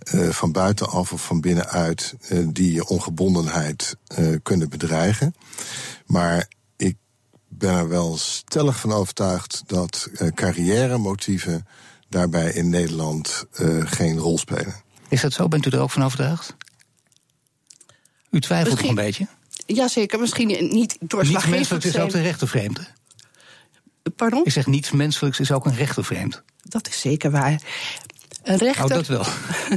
eh, 0.00 0.28
van 0.28 0.52
buitenaf 0.52 1.12
of 1.12 1.24
van 1.24 1.40
binnenuit. 1.40 2.14
eh, 2.28 2.38
die 2.48 2.72
je 2.72 2.86
ongebondenheid 2.86 3.96
eh, 4.06 4.26
kunnen 4.42 4.68
bedreigen. 4.68 5.34
Maar 6.06 6.48
ik 6.76 6.96
ben 7.48 7.74
er 7.74 7.88
wel 7.88 8.16
stellig 8.16 8.80
van 8.80 8.92
overtuigd 8.92 9.62
dat 9.66 10.08
eh 10.14 10.28
carrière-motieven 10.28 11.66
daarbij 12.08 12.52
in 12.52 12.68
Nederland 12.68 13.44
geen 13.84 14.18
rol 14.18 14.38
spelen. 14.38 14.82
Is 15.08 15.20
dat 15.20 15.32
zo? 15.32 15.48
Bent 15.48 15.66
u 15.66 15.70
er 15.70 15.80
ook 15.80 15.90
van 15.90 16.04
overtuigd? 16.04 16.56
U 18.30 18.40
twijfelt 18.40 18.70
nog 18.70 18.78
Misschien- 18.82 18.98
een 18.98 19.04
beetje? 19.04 19.26
Jazeker, 19.66 20.20
misschien 20.20 20.46
niet 20.46 20.72
Niets 20.72 20.96
doorslaggevend 21.00 21.56
menselijks 21.56 21.86
is 21.86 21.98
ook 21.98 22.10
de 22.10 22.20
rechtervreemd. 22.22 22.78
hè? 22.78 22.84
Pardon? 24.16 24.44
Ik 24.44 24.52
zeg 24.52 24.66
niets 24.66 24.90
menselijks 24.90 25.40
is 25.40 25.52
ook 25.52 25.66
een 25.66 25.74
rechtervreemd. 25.74 26.42
Dat 26.62 26.88
is 26.88 27.00
zeker 27.00 27.30
waar. 27.30 27.60
Een 28.42 28.56
rechter, 28.56 28.84
Oh, 28.84 28.90
dat 28.90 29.06
wel. 29.06 29.24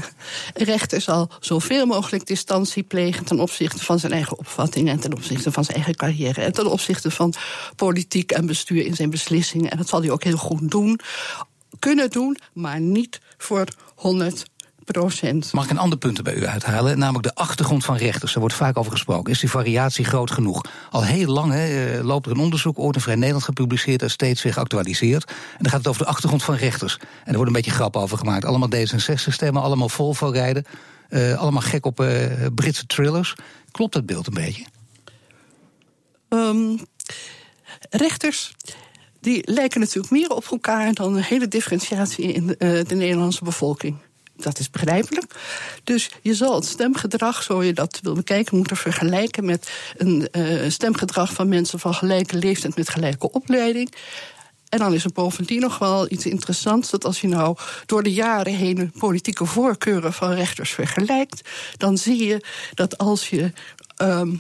een 0.53 0.65
rechter 0.65 1.01
zal 1.01 1.29
zoveel 1.39 1.85
mogelijk 1.85 2.25
distantie 2.25 2.83
plegen 2.83 3.25
ten 3.25 3.39
opzichte 3.39 3.83
van 3.83 3.99
zijn 3.99 4.11
eigen 4.11 4.37
opvatting 4.37 4.89
en 4.89 4.99
ten 4.99 5.13
opzichte 5.13 5.51
van 5.51 5.63
zijn 5.63 5.75
eigen 5.75 5.95
carrière 5.95 6.41
en 6.41 6.53
ten 6.53 6.67
opzichte 6.71 7.11
van 7.11 7.33
politiek 7.75 8.31
en 8.31 8.45
bestuur 8.45 8.85
in 8.85 8.95
zijn 8.95 9.09
beslissingen. 9.09 9.71
En 9.71 9.77
dat 9.77 9.87
zal 9.89 10.01
hij 10.01 10.11
ook 10.11 10.23
heel 10.23 10.37
goed 10.37 10.71
doen, 10.71 10.99
kunnen 11.79 12.09
doen, 12.09 12.37
maar 12.53 12.79
niet 12.79 13.19
voor 13.37 13.67
100 13.95 14.45
procent. 14.91 15.53
Mag 15.53 15.63
ik 15.63 15.69
een 15.69 15.77
ander 15.77 15.97
punt 15.97 16.17
er 16.17 16.23
bij 16.23 16.35
u 16.35 16.45
uithalen? 16.45 16.99
Namelijk 16.99 17.23
de 17.23 17.35
achtergrond 17.35 17.85
van 17.85 17.95
rechters. 17.97 18.31
Daar 18.31 18.41
wordt 18.41 18.55
vaak 18.55 18.77
over 18.77 18.91
gesproken. 18.91 19.31
Is 19.33 19.39
die 19.39 19.49
variatie 19.49 20.05
groot 20.05 20.31
genoeg? 20.31 20.61
Al 20.91 21.03
heel 21.03 21.31
lang 21.33 21.51
hè, 21.51 21.95
eh, 21.97 22.03
loopt 22.03 22.25
er 22.25 22.31
een 22.31 22.39
onderzoek, 22.39 22.79
ooit 22.79 22.95
in 22.95 23.01
Vrij 23.01 23.15
Nederland 23.15 23.43
gepubliceerd... 23.43 24.01
en 24.01 24.09
steeds 24.09 24.43
weer 24.43 24.53
geactualiseerd. 24.53 25.23
En 25.29 25.35
dan 25.57 25.69
gaat 25.69 25.79
het 25.79 25.87
over 25.87 26.01
de 26.01 26.09
achtergrond 26.09 26.43
van 26.43 26.55
rechters. 26.55 26.97
En 26.97 27.07
er 27.25 27.33
wordt 27.33 27.47
een 27.47 27.53
beetje 27.53 27.71
grap 27.71 27.95
over 27.95 28.17
gemaakt. 28.17 28.45
Allemaal 28.45 28.69
D66-stemmen, 28.75 29.61
allemaal 29.61 29.89
Volvo 29.89 30.27
rijden. 30.29 30.65
eh, 31.09 31.37
allemaal 31.37 31.61
gek 31.61 31.85
op 31.85 31.99
eh, 31.99 32.45
Britse 32.55 32.85
thrillers. 32.85 33.35
Klopt 33.71 33.93
dat 33.93 34.05
beeld 34.05 34.27
een 34.27 34.33
beetje? 34.33 34.65
Ehm, 36.29 36.77
rechters 37.89 38.55
die 39.19 39.41
lijken 39.51 39.79
natuurlijk 39.79 40.13
meer 40.13 40.29
op 40.29 40.47
elkaar 40.51 40.93
dan 40.93 41.15
een 41.15 41.23
hele 41.23 41.47
differentiatie 41.47 42.31
in 42.33 42.47
de, 42.47 42.83
de 42.87 42.95
Nederlandse 42.95 43.43
bevolking. 43.43 43.97
Dat 44.37 44.59
is 44.59 44.69
begrijpelijk. 44.69 45.35
Dus 45.83 46.09
je 46.21 46.33
zal 46.33 46.55
het 46.55 46.65
stemgedrag, 46.65 47.43
zo 47.43 47.63
je 47.63 47.73
dat 47.73 47.99
wil 48.01 48.13
bekijken, 48.13 48.57
moeten 48.57 48.77
vergelijken 48.77 49.45
met 49.45 49.71
een 49.97 50.27
eh, 50.31 50.69
stemgedrag 50.69 51.33
van 51.33 51.47
mensen 51.47 51.79
van 51.79 51.93
gelijke 51.93 52.37
leeftijd 52.37 52.75
met 52.75 52.89
gelijke 52.89 53.31
opleiding. 53.31 53.93
En 54.69 54.79
dan 54.79 54.93
is 54.93 55.03
er 55.03 55.11
bovendien 55.13 55.61
nog 55.61 55.77
wel 55.77 56.11
iets 56.11 56.25
interessants: 56.25 56.89
dat 56.89 57.05
als 57.05 57.21
je 57.21 57.27
nou 57.27 57.57
door 57.85 58.03
de 58.03 58.13
jaren 58.13 58.53
heen 58.53 58.91
politieke 58.97 59.45
voorkeuren 59.45 60.13
van 60.13 60.31
rechters 60.31 60.71
vergelijkt, 60.71 61.49
dan 61.77 61.97
zie 61.97 62.25
je 62.25 62.43
dat 62.73 62.97
als 62.97 63.29
je. 63.29 63.51
ehm, 63.95 64.35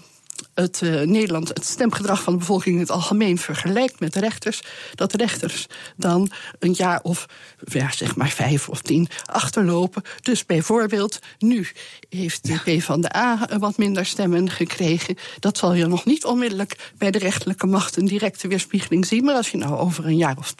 het 0.59 0.81
uh, 0.83 1.01
Nederland 1.01 1.47
het 1.47 1.65
stemgedrag 1.65 2.23
van 2.23 2.33
de 2.33 2.39
bevolking 2.39 2.75
in 2.75 2.81
het 2.81 2.91
algemeen 2.91 3.37
vergelijkt 3.37 3.99
met 3.99 4.13
de 4.13 4.19
rechters, 4.19 4.61
dat 4.95 5.11
de 5.11 5.17
rechters 5.17 5.67
dan 5.95 6.31
een 6.59 6.73
jaar 6.73 6.99
of 7.01 7.25
ja, 7.65 7.91
zeg 7.91 8.15
maar 8.15 8.29
vijf 8.29 8.69
of 8.69 8.81
tien 8.81 9.07
achterlopen. 9.25 10.03
Dus 10.21 10.45
bijvoorbeeld 10.45 11.19
nu 11.37 11.67
heeft 12.09 12.47
de 12.47 12.77
P 12.77 12.81
van 12.81 13.01
de 13.01 13.15
A 13.15 13.47
wat 13.59 13.77
minder 13.77 14.05
stemmen 14.05 14.49
gekregen. 14.49 15.17
Dat 15.39 15.57
zal 15.57 15.73
je 15.73 15.85
nog 15.85 16.05
niet 16.05 16.25
onmiddellijk 16.25 16.91
bij 16.97 17.11
de 17.11 17.19
rechterlijke 17.19 17.67
macht 17.67 17.97
een 17.97 18.05
directe 18.05 18.47
weerspiegeling 18.47 19.05
zien. 19.05 19.23
Maar 19.23 19.35
als 19.35 19.51
je 19.51 19.57
nou 19.57 19.77
over 19.77 20.05
een 20.05 20.17
jaar 20.17 20.37
of 20.37 20.55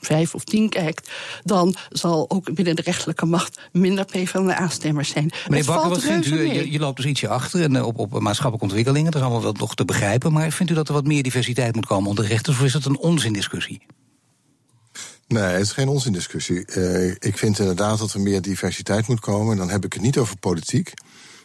vijf 0.00 0.34
of 0.34 0.44
tien 0.44 0.68
kijkt, 0.68 1.10
dan 1.42 1.74
zal 1.88 2.30
ook 2.30 2.54
binnen 2.54 2.76
de 2.76 2.82
rechterlijke 2.82 3.26
macht 3.26 3.60
minder 3.72 4.04
PvdA-stemmers 4.04 5.08
zijn. 5.08 5.32
Meneer 5.48 5.64
Bakker, 5.64 5.88
wat 5.88 6.02
vindt 6.02 6.26
u? 6.26 6.42
Je, 6.42 6.70
je, 6.70 6.78
loopt 6.78 6.96
dus 6.96 7.06
ietsje 7.06 7.28
achter 7.28 7.62
en, 7.62 7.84
op, 7.84 7.98
op 7.98 8.20
maatschappelijke 8.20 8.66
ontwikkelingen. 8.66 9.10
Dat 9.10 9.20
is 9.20 9.26
allemaal 9.26 9.42
wel 9.42 9.54
nog 9.58 9.74
te 9.74 9.84
begrijpen. 9.84 10.32
Maar 10.32 10.50
vindt 10.50 10.72
u 10.72 10.74
dat 10.74 10.88
er 10.88 10.94
wat 10.94 11.06
meer 11.06 11.22
diversiteit 11.22 11.74
moet 11.74 11.86
komen 11.86 12.08
onder 12.08 12.26
rechters? 12.26 12.56
Of 12.56 12.64
is 12.64 12.72
het 12.72 12.84
een 12.84 12.98
onzindiscussie? 12.98 13.80
Nee, 15.26 15.42
het 15.42 15.62
is 15.62 15.72
geen 15.72 15.88
onzindiscussie. 15.88 16.64
Uh, 16.76 17.10
ik 17.10 17.38
vind 17.38 17.58
inderdaad 17.58 17.98
dat 17.98 18.12
er 18.12 18.20
meer 18.20 18.42
diversiteit 18.42 19.06
moet 19.06 19.20
komen. 19.20 19.56
Dan 19.56 19.70
heb 19.70 19.84
ik 19.84 19.92
het 19.92 20.02
niet 20.02 20.18
over 20.18 20.36
politiek. 20.36 20.92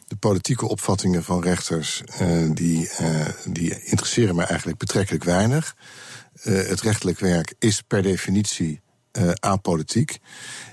De 0.07 0.15
politieke 0.15 0.67
opvattingen 0.67 1.23
van 1.23 1.43
rechters, 1.43 2.03
uh, 2.21 2.49
die, 2.53 2.89
uh, 3.01 3.25
die 3.45 3.83
interesseren 3.83 4.35
me 4.35 4.43
eigenlijk 4.43 4.77
betrekkelijk 4.77 5.23
weinig. 5.23 5.75
Uh, 6.43 6.67
het 6.67 6.81
rechtelijk 6.81 7.19
werk 7.19 7.53
is 7.59 7.81
per 7.81 8.01
definitie 8.01 8.83
apolitiek. 9.39 10.17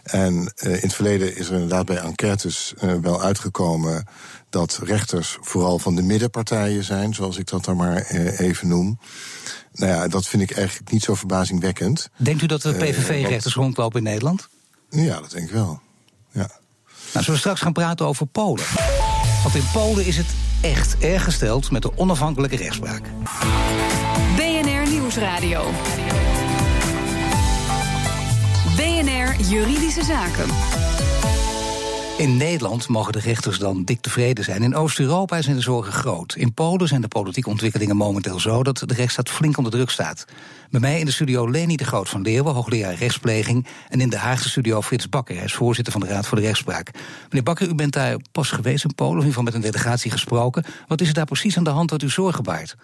En 0.03 0.53
in 0.57 0.71
het 0.71 0.95
verleden 0.95 1.37
is 1.37 1.47
er 1.47 1.53
inderdaad 1.53 1.87
bij 1.87 1.97
enquêtes 1.97 2.75
wel 3.01 3.23
uitgekomen 3.23 4.07
dat 4.51 4.81
rechters 4.83 5.37
vooral 5.41 5.79
van 5.79 5.95
de 5.95 6.03
middenpartijen 6.03 6.85
zijn, 6.85 7.15
zoals 7.15 7.39
ik 7.39 7.47
dat 7.47 7.65
dan 7.65 7.77
maar 7.77 8.03
even 8.37 8.69
noem. 8.69 8.99
Nou 9.73 9.93
ja, 9.93 10.09
dat 10.09 10.27
vind 10.27 10.43
ik 10.43 10.51
eigenlijk 10.51 10.91
niet 10.91 11.03
zo 11.03 11.15
verbazingwekkend. 11.15 12.09
Denkt 12.17 12.43
u 12.43 12.47
dat 12.47 12.65
er 12.65 12.75
PVV-rechters 12.75 13.55
rondlopen 13.55 13.99
in 13.99 14.05
Nederland? 14.05 14.49
Ja, 14.91 15.21
dat 15.21 15.31
denk 15.31 15.45
ik 15.47 15.53
wel. 15.53 15.81
Ja. 16.31 16.51
Nou, 17.13 17.25
zullen 17.25 17.33
we 17.33 17.37
straks 17.37 17.61
gaan 17.61 17.73
praten 17.73 18.07
over 18.07 18.27
Polen? 18.27 18.65
Want 19.43 19.55
in 19.55 19.65
Polen 19.73 20.07
is 20.07 20.17
het 20.17 20.35
echt 20.61 20.99
erg 20.99 21.25
gesteld 21.25 21.71
met 21.71 21.83
de 21.83 21.91
onafhankelijke 21.97 22.57
rechtspraak. 22.57 23.03
BNR 24.37 24.91
Nieuwsradio. 24.91 25.65
BNR 28.77 29.41
Juridische 29.49 30.05
Zaken. 30.05 30.49
In 32.23 32.37
Nederland 32.37 32.89
mogen 32.89 33.13
de 33.13 33.21
rechters 33.21 33.59
dan 33.59 33.85
dik 33.85 34.01
tevreden 34.01 34.45
zijn. 34.45 34.63
In 34.63 34.75
Oost-Europa 34.75 35.43
zijn 35.43 35.57
de 35.57 35.63
zorgen 35.63 35.93
groot. 35.93 36.35
In 36.35 36.55
Polen 36.55 36.89
zijn 36.89 37.01
de 37.01 37.09
politieke 37.09 37.49
ontwikkelingen 37.49 37.97
momenteel 37.97 38.41
zo 38.41 38.63
dat 38.63 38.79
de 38.87 38.95
rechtsstaat 38.95 39.31
flink 39.31 39.57
onder 39.57 39.73
druk 39.73 39.91
staat. 39.91 40.25
Bij 40.71 40.81
mij 40.81 40.99
in 40.99 41.05
de 41.05 41.13
studio 41.13 41.51
Leni 41.51 41.77
de 41.77 41.85
Groot 41.85 42.09
van 42.09 42.23
Leeuwen, 42.23 42.55
hoogleraar 42.55 42.95
rechtspleging. 42.95 43.67
En 43.89 44.01
in 44.01 44.09
de 44.09 44.17
Haagse 44.17 44.49
studio 44.49 44.83
Frits 44.83 45.09
Bakker, 45.09 45.35
hij 45.35 45.45
is 45.45 45.55
voorzitter 45.55 45.93
van 45.93 46.01
de 46.03 46.07
Raad 46.07 46.27
voor 46.27 46.39
de 46.39 46.45
Rechtspraak. 46.45 46.91
Meneer 47.29 47.43
Bakker, 47.43 47.69
u 47.69 47.75
bent 47.75 47.93
daar 47.93 48.17
pas 48.33 48.51
geweest 48.51 48.85
in 48.85 48.95
Polen, 48.95 49.19
of 49.19 49.23
in 49.23 49.29
ieder 49.29 49.39
geval 49.39 49.61
met 49.61 49.65
een 49.65 49.73
delegatie 49.73 50.11
gesproken. 50.11 50.65
Wat 50.87 51.01
is 51.01 51.09
er 51.09 51.15
daar 51.15 51.25
precies 51.25 51.57
aan 51.57 51.65
de 51.65 51.71
hand 51.71 51.91
wat 51.91 52.03
u 52.03 52.09
zorgen 52.09 52.45
baart? 52.45 52.77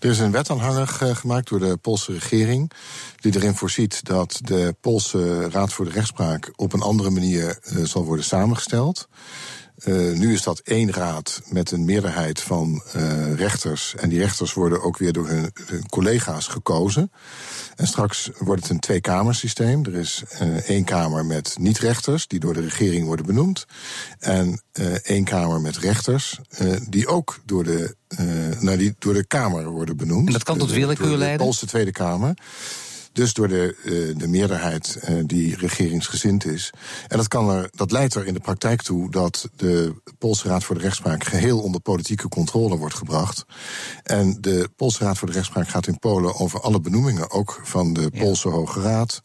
Er 0.00 0.10
is 0.10 0.18
een 0.18 0.32
wetaanhanger 0.32 0.86
gemaakt 1.16 1.48
door 1.48 1.58
de 1.58 1.76
Poolse 1.76 2.12
regering. 2.12 2.70
Die 3.16 3.34
erin 3.34 3.54
voorziet 3.54 4.04
dat 4.04 4.40
de 4.44 4.74
Poolse 4.80 5.50
Raad 5.50 5.72
voor 5.72 5.84
de 5.84 5.90
Rechtspraak 5.90 6.52
op 6.56 6.72
een 6.72 6.82
andere 6.82 7.10
manier 7.10 7.58
uh, 7.62 7.84
zal 7.84 8.04
worden 8.04 8.24
samengesteld. 8.24 9.08
Uh, 9.84 10.18
nu 10.18 10.32
is 10.32 10.42
dat 10.42 10.58
één 10.58 10.92
raad 10.92 11.42
met 11.48 11.70
een 11.70 11.84
meerderheid 11.84 12.40
van 12.40 12.82
uh, 12.96 13.34
rechters. 13.34 13.94
En 13.94 14.08
die 14.08 14.18
rechters 14.18 14.52
worden 14.52 14.82
ook 14.82 14.98
weer 14.98 15.12
door 15.12 15.28
hun, 15.28 15.50
hun 15.66 15.88
collega's 15.88 16.46
gekozen. 16.46 17.12
En 17.76 17.86
straks 17.86 18.30
wordt 18.38 18.62
het 18.62 18.70
een 18.70 18.78
twee-kamersysteem. 18.78 19.84
Er 19.84 19.94
is 19.94 20.22
uh, 20.42 20.56
één 20.56 20.84
kamer 20.84 21.26
met 21.26 21.56
niet-rechters, 21.58 22.26
die 22.26 22.40
door 22.40 22.54
de 22.54 22.60
regering 22.60 23.06
worden 23.06 23.26
benoemd. 23.26 23.66
En 24.18 24.62
één 25.02 25.24
kamer 25.24 25.60
met 25.60 25.76
rechters, 25.76 26.40
die 26.88 27.06
ook 27.06 27.38
door 27.44 27.64
de, 27.64 27.94
nou, 28.60 28.76
die 28.76 28.94
door 28.98 29.14
de 29.14 29.26
Kamer 29.26 29.70
worden 29.70 29.96
benoemd. 29.96 30.26
En 30.26 30.32
dat 30.32 30.42
kan 30.42 30.58
tot 30.58 30.70
willekeur 30.70 31.16
leiden? 31.16 31.38
De 31.38 31.44
Poolse 31.44 31.66
Tweede 31.66 31.92
Kamer. 31.92 32.34
Dus 33.18 33.32
door 33.32 33.48
de, 33.48 33.76
uh, 33.84 34.18
de 34.18 34.28
meerderheid 34.28 34.98
uh, 35.08 35.22
die 35.26 35.56
regeringsgezind 35.56 36.44
is. 36.44 36.70
En 37.08 37.16
dat, 37.16 37.28
kan 37.28 37.50
er, 37.50 37.68
dat 37.74 37.90
leidt 37.90 38.14
er 38.14 38.26
in 38.26 38.34
de 38.34 38.40
praktijk 38.40 38.82
toe 38.82 39.10
dat 39.10 39.50
de 39.56 39.94
Poolse 40.18 40.48
Raad 40.48 40.64
voor 40.64 40.74
de 40.74 40.80
Rechtspraak 40.80 41.24
geheel 41.24 41.60
onder 41.60 41.80
politieke 41.80 42.28
controle 42.28 42.76
wordt 42.76 42.94
gebracht. 42.94 43.44
En 44.02 44.36
de 44.40 44.68
Poolse 44.76 45.04
Raad 45.04 45.18
voor 45.18 45.28
de 45.28 45.34
Rechtspraak 45.34 45.68
gaat 45.68 45.86
in 45.86 45.98
Polen 45.98 46.34
over 46.34 46.60
alle 46.60 46.80
benoemingen, 46.80 47.30
ook 47.30 47.60
van 47.62 47.92
de 47.92 48.10
Poolse 48.18 48.48
Hoge 48.48 48.80
Raad, 48.80 49.22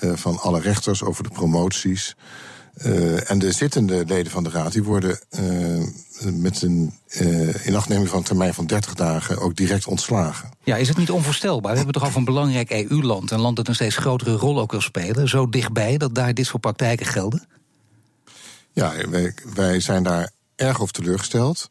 uh, 0.00 0.12
van 0.16 0.38
alle 0.38 0.60
rechters 0.60 1.02
over 1.02 1.22
de 1.22 1.30
promoties. 1.30 2.16
Uh, 2.76 3.30
en 3.30 3.38
de 3.38 3.52
zittende 3.52 4.04
leden 4.06 4.32
van 4.32 4.44
de 4.44 4.50
raad 4.50 4.72
die 4.72 4.82
worden 4.82 5.18
uh, 5.30 5.82
met 6.32 6.62
een 6.62 6.94
uh, 7.20 7.66
inachtneming 7.66 8.08
van 8.08 8.18
een 8.18 8.24
termijn 8.24 8.54
van 8.54 8.66
30 8.66 8.94
dagen 8.94 9.38
ook 9.38 9.56
direct 9.56 9.86
ontslagen. 9.86 10.50
Ja, 10.64 10.76
is 10.76 10.88
het 10.88 10.96
niet 10.96 11.10
onvoorstelbaar? 11.10 11.70
We 11.70 11.76
hebben 11.76 11.94
toch 11.94 12.10
al 12.10 12.16
een 12.16 12.24
belangrijk 12.24 12.70
EU-land, 12.70 13.30
een 13.30 13.40
land 13.40 13.56
dat 13.56 13.68
een 13.68 13.74
steeds 13.74 13.96
grotere 13.96 14.32
rol 14.32 14.60
ook 14.60 14.70
wil 14.70 14.80
spelen, 14.80 15.28
zo 15.28 15.48
dichtbij 15.48 15.96
dat 15.96 16.14
daar 16.14 16.34
dit 16.34 16.46
soort 16.46 16.60
praktijken 16.60 17.06
gelden? 17.06 17.46
Ja, 18.72 18.92
wij, 19.10 19.34
wij 19.54 19.80
zijn 19.80 20.02
daar 20.02 20.30
erg 20.56 20.80
over 20.80 20.94
teleurgesteld. 20.94 21.70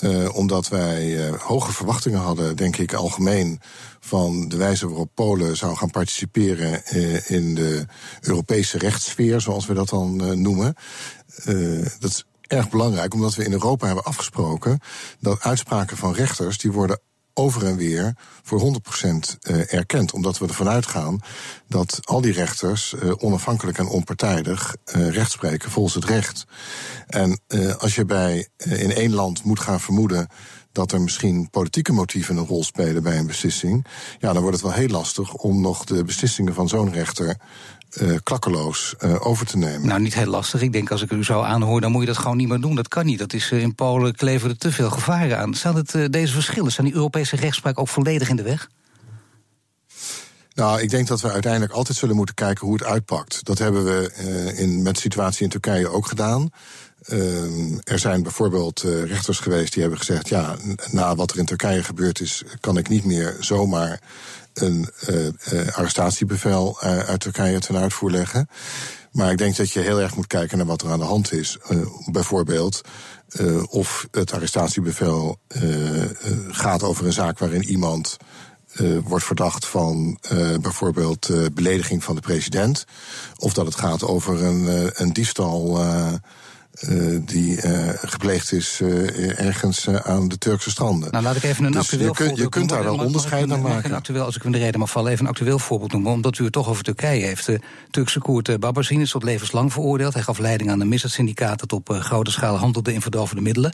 Uh, 0.00 0.36
omdat 0.36 0.68
wij 0.68 1.28
uh, 1.28 1.40
hoge 1.40 1.72
verwachtingen 1.72 2.20
hadden, 2.20 2.56
denk 2.56 2.76
ik, 2.76 2.92
algemeen 2.92 3.60
van 4.00 4.48
de 4.48 4.56
wijze 4.56 4.88
waarop 4.88 5.10
Polen 5.14 5.56
zou 5.56 5.76
gaan 5.76 5.90
participeren 5.90 6.82
uh, 6.92 7.30
in 7.30 7.54
de 7.54 7.86
Europese 8.20 8.78
rechtssfeer, 8.78 9.40
zoals 9.40 9.66
we 9.66 9.74
dat 9.74 9.88
dan 9.88 10.42
noemen. 10.42 10.74
dat 11.98 12.10
is 12.10 12.24
erg 12.40 12.70
belangrijk, 12.70 13.14
omdat 13.14 13.34
we 13.34 13.44
in 13.44 13.52
Europa 13.52 13.86
hebben 13.86 14.04
afgesproken 14.04 14.80
dat 15.20 15.42
uitspraken 15.42 15.96
van 15.96 16.14
rechters 16.14 16.58
die 16.58 16.72
worden 16.72 17.00
over 17.38 17.66
en 17.66 17.76
weer 17.76 18.14
voor 18.42 18.60
100% 18.60 19.38
eh, 19.40 19.72
erkend. 19.74 20.12
Omdat 20.12 20.38
we 20.38 20.46
ervan 20.46 20.68
uitgaan 20.68 21.20
dat 21.68 22.00
al 22.04 22.20
die 22.20 22.32
rechters 22.32 22.92
uh, 22.92 23.12
onafhankelijk 23.18 23.78
en 23.78 23.88
onpartijdig 23.88 24.76
uh, 24.96 25.08
recht 25.08 25.30
spreken 25.30 25.70
volgens 25.70 25.94
het 25.94 26.04
recht. 26.04 26.46
En 27.06 27.40
als 27.78 27.94
je 27.94 28.04
bij 28.04 28.48
in 28.56 28.92
één 28.92 29.14
land 29.14 29.44
moet 29.44 29.60
gaan 29.60 29.80
vermoeden 29.80 30.28
dat 30.76 30.92
er 30.92 31.00
misschien 31.00 31.50
politieke 31.50 31.92
motieven 31.92 32.36
een 32.36 32.46
rol 32.46 32.64
spelen 32.64 33.02
bij 33.02 33.18
een 33.18 33.26
beslissing, 33.26 33.86
ja, 34.18 34.32
dan 34.32 34.42
wordt 34.42 34.56
het 34.56 34.66
wel 34.66 34.76
heel 34.76 34.88
lastig 34.88 35.34
om 35.34 35.60
nog 35.60 35.84
de 35.84 36.04
beslissingen 36.04 36.54
van 36.54 36.68
zo'n 36.68 36.92
rechter 36.92 37.36
uh, 38.00 38.16
klakkeloos 38.22 38.94
uh, 39.00 39.26
over 39.26 39.46
te 39.46 39.58
nemen. 39.58 39.88
Nou, 39.88 40.00
niet 40.00 40.14
heel 40.14 40.26
lastig. 40.26 40.60
Ik 40.60 40.72
denk 40.72 40.90
als 40.90 41.02
ik 41.02 41.10
u 41.10 41.24
zou 41.24 41.44
aanhoren, 41.44 41.82
dan 41.82 41.90
moet 41.90 42.00
je 42.00 42.06
dat 42.06 42.18
gewoon 42.18 42.36
niet 42.36 42.48
meer 42.48 42.60
doen. 42.60 42.74
Dat 42.74 42.88
kan 42.88 43.06
niet. 43.06 43.18
Dat 43.18 43.32
is 43.32 43.50
uh, 43.50 43.62
in 43.62 43.74
Polen 43.74 44.14
kleven 44.14 44.50
er 44.50 44.58
te 44.58 44.72
veel 44.72 44.90
gevaren 44.90 45.38
aan. 45.38 45.54
Staan 45.54 45.76
het 45.76 46.12
deze 46.12 46.32
verschillen, 46.32 46.72
staan 46.72 46.84
die 46.84 46.94
Europese 46.94 47.36
rechtspraak 47.36 47.78
ook 47.78 47.88
volledig 47.88 48.28
in 48.28 48.36
de 48.36 48.42
weg? 48.42 48.68
Nou, 50.54 50.80
ik 50.80 50.90
denk 50.90 51.06
dat 51.06 51.20
we 51.20 51.30
uiteindelijk 51.30 51.72
altijd 51.72 51.98
zullen 51.98 52.16
moeten 52.16 52.34
kijken 52.34 52.66
hoe 52.66 52.76
het 52.76 52.84
uitpakt. 52.84 53.44
Dat 53.44 53.58
hebben 53.58 53.84
we 53.84 54.12
in, 54.56 54.82
met 54.82 54.94
de 54.94 55.00
situatie 55.00 55.44
in 55.44 55.50
Turkije 55.50 55.88
ook 55.88 56.06
gedaan. 56.06 56.50
Uh, 57.08 57.78
er 57.84 57.98
zijn 57.98 58.22
bijvoorbeeld 58.22 58.82
uh, 58.84 59.04
rechters 59.04 59.38
geweest 59.38 59.72
die 59.72 59.80
hebben 59.80 59.98
gezegd: 59.98 60.28
ja, 60.28 60.56
na 60.90 61.14
wat 61.14 61.30
er 61.30 61.38
in 61.38 61.44
Turkije 61.44 61.82
gebeurd 61.82 62.20
is, 62.20 62.42
kan 62.60 62.76
ik 62.76 62.88
niet 62.88 63.04
meer 63.04 63.36
zomaar 63.40 64.00
een 64.54 64.88
uh, 65.08 65.68
arrestatiebevel 65.72 66.80
uit 66.80 67.20
Turkije 67.20 67.58
ten 67.58 67.76
uitvoer 67.76 68.10
leggen. 68.10 68.48
Maar 69.12 69.30
ik 69.30 69.38
denk 69.38 69.56
dat 69.56 69.70
je 69.70 69.80
heel 69.80 70.00
erg 70.00 70.16
moet 70.16 70.26
kijken 70.26 70.56
naar 70.58 70.66
wat 70.66 70.82
er 70.82 70.90
aan 70.90 70.98
de 70.98 71.04
hand 71.04 71.32
is. 71.32 71.58
bijvoorbeeld 72.10 72.80
of 73.68 74.08
het 74.10 74.32
arrestatiebevel 74.32 75.38
gaat 76.48 76.82
over 76.82 77.06
een 77.06 77.12
zaak 77.12 77.38
waarin 77.38 77.64
iemand 77.64 78.16
wordt 79.04 79.24
verdacht 79.24 79.66
van 79.66 80.18
bijvoorbeeld 80.60 81.30
belediging 81.54 82.04
van 82.04 82.14
de 82.14 82.20
president. 82.20 82.84
Of 83.36 83.52
dat 83.52 83.66
het 83.66 83.74
gaat 83.74 84.02
over 84.02 84.42
een, 84.42 84.90
een 85.02 85.12
diefstal 85.12 85.78
uh, 86.88 87.18
die 87.24 87.62
uh, 87.62 87.88
gepleegd 87.94 88.52
is 88.52 88.80
uh, 88.82 89.40
ergens 89.40 89.88
aan 89.88 90.28
de 90.28 90.38
Turkse 90.38 90.70
stranden. 90.70 91.10
Nou, 91.10 91.24
laat 91.24 91.36
ik 91.36 91.42
even 91.42 91.64
een 91.64 91.72
dus 91.72 91.80
actueel 91.80 92.06
je, 92.06 92.10
kun, 92.10 92.34
je 92.34 92.48
kunt 92.48 92.68
daar 92.68 92.84
wel 92.84 92.98
onderscheid 92.98 93.50
aan 93.50 93.60
maken. 93.60 93.92
Actueel, 93.92 94.24
als 94.24 94.36
ik 94.36 94.44
in 94.44 94.52
de 94.52 94.58
reden 94.58 94.80
mag 94.80 94.90
vallen, 94.90 95.12
even 95.12 95.24
een 95.24 95.30
actueel 95.30 95.58
voorbeeld 95.58 95.92
noemen. 95.92 96.12
Omdat 96.12 96.38
u 96.38 96.44
het 96.44 96.52
toch 96.52 96.68
over 96.68 96.84
Turkije 96.84 97.24
heeft. 97.24 97.46
De 97.46 97.60
Turkse 97.90 98.18
Koert 98.18 98.60
Babazin 98.60 99.00
is 99.00 99.10
tot 99.10 99.22
levenslang 99.22 99.72
veroordeeld. 99.72 100.14
Hij 100.14 100.22
gaf 100.22 100.38
leiding 100.38 100.70
aan 100.70 100.80
een 100.80 100.88
misdaadssyndicaat 100.88 101.60
dat 101.60 101.72
op 101.72 101.88
grote 101.88 102.30
schaal 102.30 102.56
handelde 102.56 102.92
in 102.92 103.02
verdovende 103.02 103.42
middelen. 103.42 103.72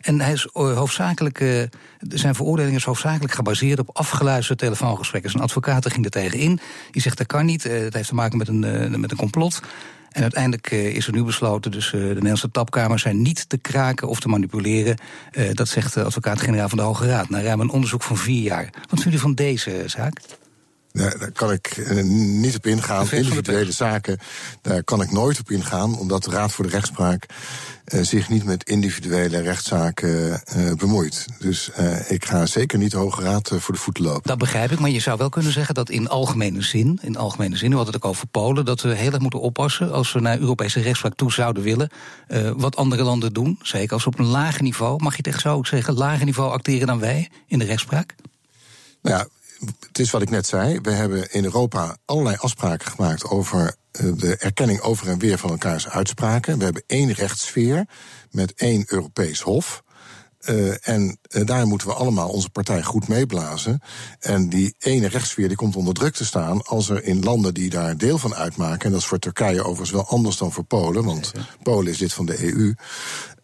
En 0.00 0.20
hij 0.20 0.32
is 0.32 0.48
hoofdzakelijk, 0.52 1.68
zijn 2.08 2.34
veroordeling 2.34 2.76
is 2.76 2.84
hoofdzakelijk 2.84 3.34
gebaseerd 3.34 3.78
op 3.78 3.90
afgeluisterde 3.92 4.62
telefoongesprekken. 4.62 5.30
Zijn 5.30 5.42
advocaat 5.42 5.92
ging 5.92 6.04
er 6.04 6.10
tegen 6.10 6.38
in. 6.38 6.60
Die 6.90 7.02
zegt 7.02 7.18
dat 7.18 7.26
kan 7.26 7.44
niet. 7.44 7.62
het 7.62 7.94
heeft 7.94 8.08
te 8.08 8.14
maken 8.14 8.38
met 8.38 8.48
een, 8.48 9.00
met 9.00 9.10
een 9.10 9.16
complot. 9.16 9.60
En 10.14 10.22
uiteindelijk 10.22 10.70
is 10.70 11.06
er 11.06 11.12
nu 11.12 11.24
besloten, 11.24 11.70
dus 11.70 11.90
de 11.90 11.98
Nederlandse 11.98 12.50
tapkamers 12.50 13.02
zijn 13.02 13.22
niet 13.22 13.48
te 13.48 13.58
kraken 13.58 14.08
of 14.08 14.20
te 14.20 14.28
manipuleren. 14.28 14.96
dat 15.52 15.68
zegt 15.68 15.94
de 15.94 16.04
advocaat-generaal 16.04 16.68
van 16.68 16.78
de 16.78 16.84
Hoge 16.84 17.06
Raad. 17.06 17.28
Na 17.28 17.42
ruim 17.42 17.60
een 17.60 17.70
onderzoek 17.70 18.02
van 18.02 18.16
vier 18.16 18.42
jaar. 18.42 18.70
Wat 18.90 19.00
vindt 19.00 19.16
u 19.16 19.20
van 19.20 19.34
deze 19.34 19.82
zaak? 19.86 20.20
Daar 20.94 21.30
kan 21.32 21.52
ik 21.52 21.66
eh, 21.66 22.02
niet 22.04 22.56
op 22.56 22.66
ingaan. 22.66 23.10
Individuele 23.10 23.72
zaken, 23.72 24.18
daar 24.62 24.82
kan 24.82 25.02
ik 25.02 25.12
nooit 25.12 25.40
op 25.40 25.50
ingaan, 25.50 25.98
omdat 25.98 26.24
de 26.24 26.30
Raad 26.30 26.52
voor 26.52 26.64
de 26.64 26.70
Rechtspraak 26.70 27.26
uh, 27.94 28.02
zich 28.02 28.28
niet 28.28 28.44
met 28.44 28.64
individuele 28.64 29.40
rechtszaken 29.40 30.42
uh, 30.56 30.72
bemoeit. 30.72 31.26
Dus 31.38 31.70
ik 32.08 32.24
ga 32.24 32.46
zeker 32.46 32.78
niet 32.78 32.90
de 32.90 32.96
Hoge 32.96 33.22
Raad 33.22 33.52
voor 33.54 33.74
de 33.74 33.80
voeten 33.80 34.04
lopen. 34.04 34.22
Dat 34.22 34.38
begrijp 34.38 34.70
ik, 34.70 34.78
maar 34.78 34.90
je 34.90 35.00
zou 35.00 35.18
wel 35.18 35.28
kunnen 35.28 35.52
zeggen 35.52 35.74
dat 35.74 35.90
in 35.90 36.08
algemene 36.08 36.62
zin, 36.62 36.98
in 37.02 37.16
algemene 37.16 37.56
zin, 37.56 37.72
u 37.72 37.76
had 37.76 37.86
het 37.86 37.96
ook 37.96 38.04
over 38.04 38.26
Polen, 38.26 38.64
dat 38.64 38.80
we 38.80 38.94
heel 38.94 39.12
erg 39.12 39.20
moeten 39.20 39.40
oppassen 39.40 39.92
als 39.92 40.12
we 40.12 40.20
naar 40.20 40.38
Europese 40.38 40.80
rechtspraak 40.80 41.14
toe 41.14 41.32
zouden 41.32 41.62
willen, 41.62 41.90
wat 42.56 42.76
andere 42.76 43.02
landen 43.02 43.32
doen, 43.32 43.58
zeker 43.62 43.92
als 43.92 44.04
we 44.04 44.10
op 44.10 44.18
een 44.18 44.26
lager 44.26 44.62
niveau, 44.62 45.02
mag 45.02 45.12
je 45.12 45.18
het 45.24 45.26
echt 45.26 45.40
zo 45.40 45.62
zeggen, 45.62 45.94
lager 45.94 46.24
niveau 46.24 46.50
acteren 46.52 46.86
dan 46.86 46.98
wij 46.98 47.30
in 47.46 47.58
de 47.58 47.64
rechtspraak? 47.64 48.14
Nou 49.02 49.16
ja, 49.16 49.26
het 49.86 49.98
is 49.98 50.10
wat 50.10 50.22
ik 50.22 50.30
net 50.30 50.46
zei. 50.46 50.78
We 50.82 50.90
hebben 50.90 51.32
in 51.32 51.44
Europa 51.44 51.96
allerlei 52.04 52.36
afspraken 52.36 52.90
gemaakt 52.90 53.24
over 53.24 53.74
eh, 53.90 54.06
de 54.16 54.36
erkenning 54.36 54.80
over 54.80 55.08
en 55.08 55.18
weer 55.18 55.38
van 55.38 55.50
elkaars 55.50 55.88
uitspraken. 55.88 56.58
We 56.58 56.64
hebben 56.64 56.82
één 56.86 57.12
rechtssfeer 57.12 57.86
met 58.30 58.54
één 58.54 58.84
Europees 58.86 59.40
Hof. 59.40 59.82
Uh, 60.48 60.88
en 60.88 61.18
uh, 61.28 61.46
daar 61.46 61.66
moeten 61.66 61.86
we 61.86 61.94
allemaal 61.94 62.28
onze 62.28 62.50
partij 62.50 62.82
goed 62.82 63.08
meeblazen. 63.08 63.80
En 64.20 64.48
die 64.48 64.74
ene 64.78 65.08
rechtssfeer 65.08 65.48
die 65.48 65.56
komt 65.56 65.76
onder 65.76 65.94
druk 65.94 66.14
te 66.14 66.24
staan 66.24 66.62
als 66.62 66.88
er 66.88 67.04
in 67.04 67.22
landen 67.22 67.54
die 67.54 67.70
daar 67.70 67.96
deel 67.96 68.18
van 68.18 68.34
uitmaken, 68.34 68.84
en 68.84 68.90
dat 68.90 69.00
is 69.00 69.06
voor 69.06 69.18
Turkije 69.18 69.62
overigens 69.62 69.90
wel 69.90 70.06
anders 70.06 70.36
dan 70.36 70.52
voor 70.52 70.64
Polen, 70.64 71.04
want 71.04 71.32
Polen 71.62 71.92
is 71.92 71.98
lid 71.98 72.12
van 72.12 72.26
de 72.26 72.54
EU, 72.54 72.74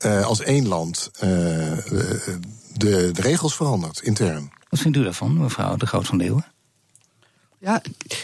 uh, 0.05 0.27
als 0.27 0.41
één 0.41 0.69
land 0.69 1.11
de, 1.13 3.11
de 3.13 3.13
regels 3.13 3.57
verandert 3.57 4.01
intern. 4.03 4.51
Wat 4.71 4.81
vindt 4.81 4.97
u 4.97 5.03
daarvan, 5.03 5.37
mevrouw 5.37 5.77
de 5.77 5.87
Groot 5.87 6.07
van 6.07 6.19
Leeuwen? 6.19 6.45
Ja, 7.59 7.83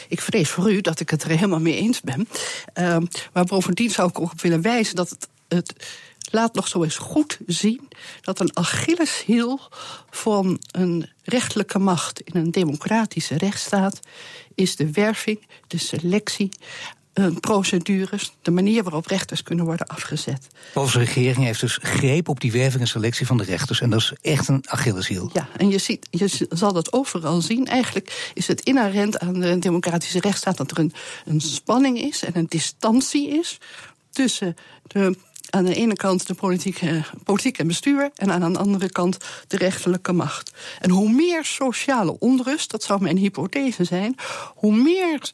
ik 0.08 0.20
vrees 0.20 0.50
voor 0.50 0.72
u 0.72 0.80
dat 0.80 1.00
ik 1.00 1.10
het 1.10 1.22
er 1.22 1.28
helemaal 1.28 1.60
mee 1.60 1.76
eens 1.76 2.00
ben. 2.00 2.28
Uh, 2.74 2.96
maar 3.32 3.44
bovendien 3.44 3.90
zou 3.90 4.08
ik 4.08 4.20
ook 4.20 4.32
op 4.32 4.40
willen 4.40 4.62
wijzen 4.62 4.96
dat 4.96 5.10
het, 5.10 5.28
het 5.48 5.74
laat 6.30 6.54
nog 6.54 6.68
zo 6.68 6.82
eens 6.82 6.96
goed 6.96 7.38
zien 7.46 7.88
dat 8.20 8.40
een 8.40 8.56
Achilleshiel 8.56 9.60
van 10.10 10.60
een 10.70 11.10
rechtelijke 11.22 11.78
macht 11.78 12.20
in 12.20 12.40
een 12.40 12.50
democratische 12.50 13.36
rechtsstaat 13.36 14.00
is 14.54 14.76
de 14.76 14.92
werving, 14.92 15.46
de 15.66 15.78
selectie 15.78 16.48
procedures, 17.40 18.32
de 18.42 18.50
manier 18.50 18.82
waarop 18.82 19.06
rechters 19.06 19.42
kunnen 19.42 19.64
worden 19.64 19.86
afgezet. 19.86 20.46
Onze 20.74 20.98
regering 20.98 21.44
heeft 21.44 21.60
dus 21.60 21.78
greep 21.82 22.28
op 22.28 22.40
die 22.40 22.52
werving 22.52 22.82
en 22.82 22.88
selectie 22.88 23.26
van 23.26 23.36
de 23.36 23.44
rechters. 23.44 23.80
En 23.80 23.90
dat 23.90 24.00
is 24.00 24.12
echt 24.20 24.48
een 24.48 24.64
Achilleshiel. 24.68 25.30
Ja, 25.32 25.48
en 25.56 25.68
je, 25.68 25.78
ziet, 25.78 26.06
je 26.10 26.46
zal 26.48 26.72
dat 26.72 26.92
overal 26.92 27.40
zien. 27.40 27.66
Eigenlijk 27.66 28.30
is 28.34 28.46
het 28.46 28.60
inherent 28.60 29.18
aan 29.18 29.40
de 29.40 29.58
democratische 29.58 30.20
rechtsstaat 30.20 30.56
dat 30.56 30.70
er 30.70 30.78
een, 30.78 30.92
een 31.24 31.40
spanning 31.40 32.00
is 32.00 32.24
en 32.24 32.36
een 32.36 32.46
distantie 32.48 33.28
is 33.28 33.58
tussen 34.10 34.56
de 34.82 35.16
aan 35.50 35.64
de 35.64 35.74
ene 35.74 35.94
kant 35.94 36.26
de 36.26 36.34
politiek, 36.34 36.80
politiek 37.24 37.58
en 37.58 37.66
bestuur 37.66 38.10
en 38.14 38.30
aan 38.30 38.52
de 38.52 38.58
andere 38.58 38.90
kant 38.90 39.16
de 39.46 39.56
rechterlijke 39.56 40.12
macht. 40.12 40.52
En 40.80 40.90
hoe 40.90 41.10
meer 41.10 41.44
sociale 41.44 42.18
onrust, 42.18 42.70
dat 42.70 42.82
zou 42.82 43.02
mijn 43.02 43.16
hypothese 43.16 43.84
zijn, 43.84 44.16
hoe 44.54 44.76
meer 44.76 45.30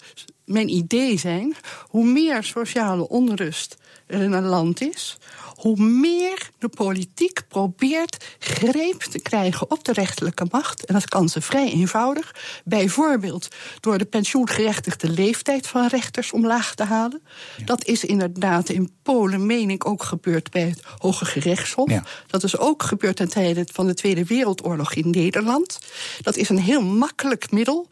mijn 0.53 0.69
idee 0.69 1.19
zijn, 1.19 1.55
hoe 1.89 2.05
meer 2.05 2.45
sociale 2.45 3.09
onrust 3.09 3.77
er 4.13 4.23
in 4.23 4.33
een 4.33 4.47
land 4.47 4.81
is, 4.81 5.17
hoe 5.63 5.77
meer 5.77 6.51
de 6.59 6.69
politiek 6.69 7.43
probeert 7.49 8.25
greep 8.39 9.01
te 9.01 9.19
krijgen 9.19 9.71
op 9.71 9.85
de 9.85 9.93
rechterlijke 9.93 10.47
macht. 10.51 10.85
En 10.85 10.95
dat 10.95 11.09
kan 11.09 11.29
ze 11.29 11.41
vrij 11.41 11.73
eenvoudig. 11.73 12.35
Bijvoorbeeld 12.65 13.49
door 13.81 13.99
de 13.99 14.05
pensioengerechtigde 14.05 15.09
leeftijd 15.09 15.67
van 15.67 15.87
rechters 15.87 16.33
omlaag 16.33 16.75
te 16.75 16.85
halen. 16.85 17.23
Dat 17.65 17.85
is 17.85 18.05
inderdaad 18.05 18.69
in 18.69 18.91
Polen, 19.03 19.47
meen 19.47 19.71
ik, 19.71 19.87
ook 19.87 20.03
gebeurd 20.03 20.51
bij 20.51 20.63
het 20.63 20.83
Hoge 20.99 21.25
Gerechtshof. 21.25 21.91
Dat 22.27 22.43
is 22.43 22.59
ook 22.59 22.83
gebeurd 22.83 23.17
ten 23.17 23.29
tijde 23.29 23.67
van 23.73 23.87
de 23.87 23.95
Tweede 23.95 24.25
Wereldoorlog 24.25 24.95
in 24.95 25.11
Nederland. 25.11 25.79
Dat 26.21 26.37
is 26.37 26.49
een 26.49 26.59
heel 26.59 26.83
makkelijk 26.83 27.51
middel 27.51 27.89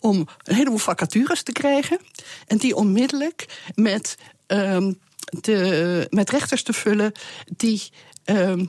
om 0.00 0.28
een 0.42 0.54
heleboel 0.54 0.78
vacatures 0.78 1.42
te 1.42 1.52
krijgen. 1.52 1.98
En 2.46 2.56
die 2.56 2.74
onmiddellijk 2.74 3.62
met. 3.74 4.16
Um, 4.46 4.98
te, 5.40 6.06
met 6.10 6.30
rechters 6.30 6.62
te 6.62 6.72
vullen 6.72 7.12
die 7.56 7.90
uh, 8.24 8.66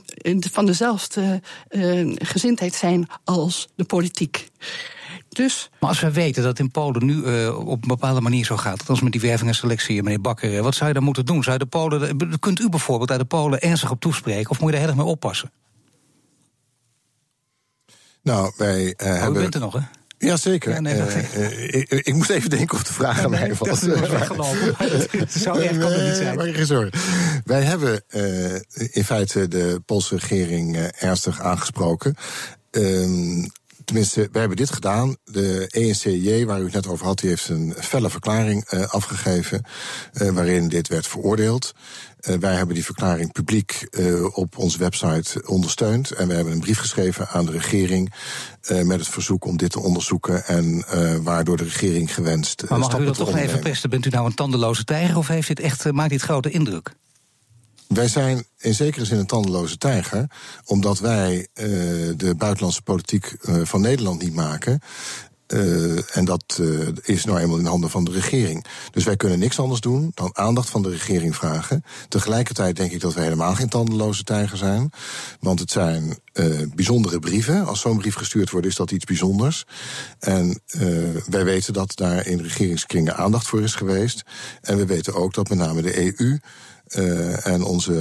van 0.50 0.66
dezelfde 0.66 1.40
uh, 1.70 2.16
gezindheid 2.18 2.74
zijn 2.74 3.08
als 3.24 3.68
de 3.74 3.84
politiek. 3.84 4.50
Dus, 5.28 5.70
maar 5.80 5.88
als 5.88 6.00
we 6.00 6.12
weten 6.12 6.42
dat 6.42 6.58
in 6.58 6.70
Polen 6.70 7.06
nu 7.06 7.14
uh, 7.14 7.58
op 7.58 7.82
een 7.82 7.88
bepaalde 7.88 8.20
manier 8.20 8.44
zo 8.44 8.56
gaat, 8.56 8.88
als 8.88 9.00
met 9.00 9.12
die 9.12 9.20
werving 9.20 9.48
en 9.48 9.54
selectie, 9.54 10.02
meneer 10.02 10.20
Bakker, 10.20 10.62
wat 10.62 10.74
zou 10.74 10.88
je 10.88 10.94
dan 10.94 11.04
moeten 11.04 11.26
doen? 11.26 11.42
Zou 11.42 11.58
de 11.58 11.66
Polen, 11.66 12.38
kunt 12.38 12.60
u 12.60 12.68
bijvoorbeeld 12.68 13.10
uit 13.10 13.20
de 13.20 13.26
Polen 13.26 13.60
ernstig 13.60 13.90
op 13.90 14.00
toespreken, 14.00 14.50
of 14.50 14.60
moet 14.60 14.66
je 14.66 14.76
daar 14.76 14.86
heel 14.86 14.96
erg 14.96 15.04
mee 15.04 15.12
oppassen? 15.12 15.50
Nou, 18.22 18.52
wij 18.56 18.84
uh, 18.84 18.92
oh, 19.08 19.18
hebben. 19.18 19.36
U 19.36 19.40
bent 19.40 19.54
er 19.54 19.60
nog, 19.60 19.72
hè? 19.72 19.80
Jazeker. 20.26 20.70
Ja, 20.70 20.80
nee, 20.80 20.94
uh, 20.96 21.74
ik, 21.74 21.90
ik, 21.90 22.14
moest 22.14 22.30
even 22.30 22.50
denken 22.50 22.76
of 22.76 22.82
de 22.82 22.92
vraag 22.92 23.16
ja, 23.16 23.24
aan 23.24 23.30
mij 23.30 23.54
was. 23.54 23.80
Dat 23.80 23.96
is 24.02 24.08
weggelopen. 24.08 24.76
Zo 25.28 25.54
erg 25.54 25.78
kan 25.78 25.92
het 25.92 26.04
niet 26.04 26.16
zijn. 26.16 26.36
Maar 26.36 26.46
geen 26.46 26.66
zorgen. 26.66 27.00
Wij 27.44 27.62
hebben 27.62 28.02
uh, 28.10 28.54
in 28.74 29.04
feite 29.04 29.48
de 29.48 29.82
Poolse 29.86 30.16
regering 30.16 30.76
ernstig 30.76 31.40
aangesproken. 31.40 32.14
Ehm, 32.70 33.46
tenminste, 33.90 34.28
wij 34.32 34.40
hebben 34.40 34.56
dit 34.56 34.70
gedaan. 34.70 35.16
De 35.24 35.66
ENCJ, 35.70 36.44
waar 36.44 36.60
u 36.60 36.64
het 36.64 36.72
net 36.72 36.86
over 36.86 37.06
had, 37.06 37.18
die 37.18 37.28
heeft 37.28 37.48
een 37.48 37.74
felle 37.78 38.10
verklaring 38.10 38.72
uh, 38.72 38.88
afgegeven. 38.88 39.64
Uh, 40.12 40.30
waarin 40.30 40.68
dit 40.68 40.88
werd 40.88 41.06
veroordeeld. 41.06 41.72
Uh, 42.20 42.36
wij 42.36 42.54
hebben 42.54 42.74
die 42.74 42.84
verklaring 42.84 43.32
publiek 43.32 43.88
op 44.32 44.58
onze 44.58 44.78
website 44.78 45.42
ondersteund. 45.46 46.10
En 46.10 46.28
we 46.28 46.34
hebben 46.34 46.52
een 46.52 46.60
brief 46.60 46.78
geschreven 46.78 47.28
aan 47.28 47.46
de 47.46 47.52
regering. 47.52 48.12
Met 48.68 48.98
het 48.98 49.08
verzoek 49.08 49.44
om 49.44 49.56
dit 49.56 49.70
te 49.70 49.80
onderzoeken. 49.80 50.46
En 50.46 50.84
waardoor 51.22 51.56
de 51.56 51.64
regering 51.64 52.14
gewenst. 52.14 52.64
Maar 52.68 52.78
mag 52.78 52.98
u 52.98 53.04
dat 53.04 53.16
toch 53.16 53.36
even 53.36 53.60
pesten? 53.60 53.90
Bent 53.90 54.06
u 54.06 54.10
nou 54.10 54.26
een 54.26 54.34
tandeloze 54.34 54.84
tijger 54.84 55.16
of 55.16 55.28
heeft 55.28 55.48
dit 55.48 55.60
echt, 55.60 55.92
maakt 55.92 56.10
dit 56.10 56.22
grote 56.22 56.50
indruk? 56.50 56.92
Wij 57.94 58.08
zijn 58.08 58.44
in 58.58 58.74
zekere 58.74 59.04
zin 59.04 59.18
een 59.18 59.26
tandeloze 59.26 59.78
tijger, 59.78 60.30
omdat 60.64 60.98
wij 60.98 61.36
uh, 61.36 61.66
de 62.16 62.34
buitenlandse 62.36 62.82
politiek 62.82 63.36
uh, 63.42 63.60
van 63.64 63.80
Nederland 63.80 64.22
niet 64.22 64.34
maken. 64.34 64.80
Uh, 65.52 66.16
en 66.16 66.24
dat 66.24 66.58
uh, 66.60 66.88
is 67.02 67.24
nou 67.24 67.38
eenmaal 67.38 67.58
in 67.58 67.64
handen 67.64 67.90
van 67.90 68.04
de 68.04 68.10
regering. 68.10 68.64
Dus 68.90 69.04
wij 69.04 69.16
kunnen 69.16 69.38
niks 69.38 69.58
anders 69.58 69.80
doen 69.80 70.10
dan 70.14 70.30
aandacht 70.32 70.70
van 70.70 70.82
de 70.82 70.90
regering 70.90 71.36
vragen. 71.36 71.84
Tegelijkertijd 72.08 72.76
denk 72.76 72.92
ik 72.92 73.00
dat 73.00 73.14
wij 73.14 73.24
helemaal 73.24 73.54
geen 73.54 73.68
tandeloze 73.68 74.24
tijger 74.24 74.58
zijn. 74.58 74.90
Want 75.40 75.60
het 75.60 75.70
zijn 75.70 76.18
uh, 76.34 76.60
bijzondere 76.74 77.18
brieven. 77.18 77.66
Als 77.66 77.80
zo'n 77.80 77.98
brief 77.98 78.14
gestuurd 78.14 78.50
wordt, 78.50 78.66
is 78.66 78.76
dat 78.76 78.90
iets 78.90 79.04
bijzonders. 79.04 79.66
En 80.18 80.60
wij 81.26 81.44
weten 81.44 81.72
dat 81.72 81.96
daar 81.96 82.26
in 82.26 82.40
regeringskringen 82.40 83.16
aandacht 83.16 83.46
voor 83.46 83.62
is 83.62 83.74
geweest. 83.74 84.22
En 84.60 84.76
we 84.76 84.86
weten 84.86 85.14
ook 85.14 85.34
dat 85.34 85.48
met 85.48 85.58
name 85.58 85.82
de 85.82 86.14
EU. 86.18 86.38
En 87.42 87.62
onze 87.62 87.94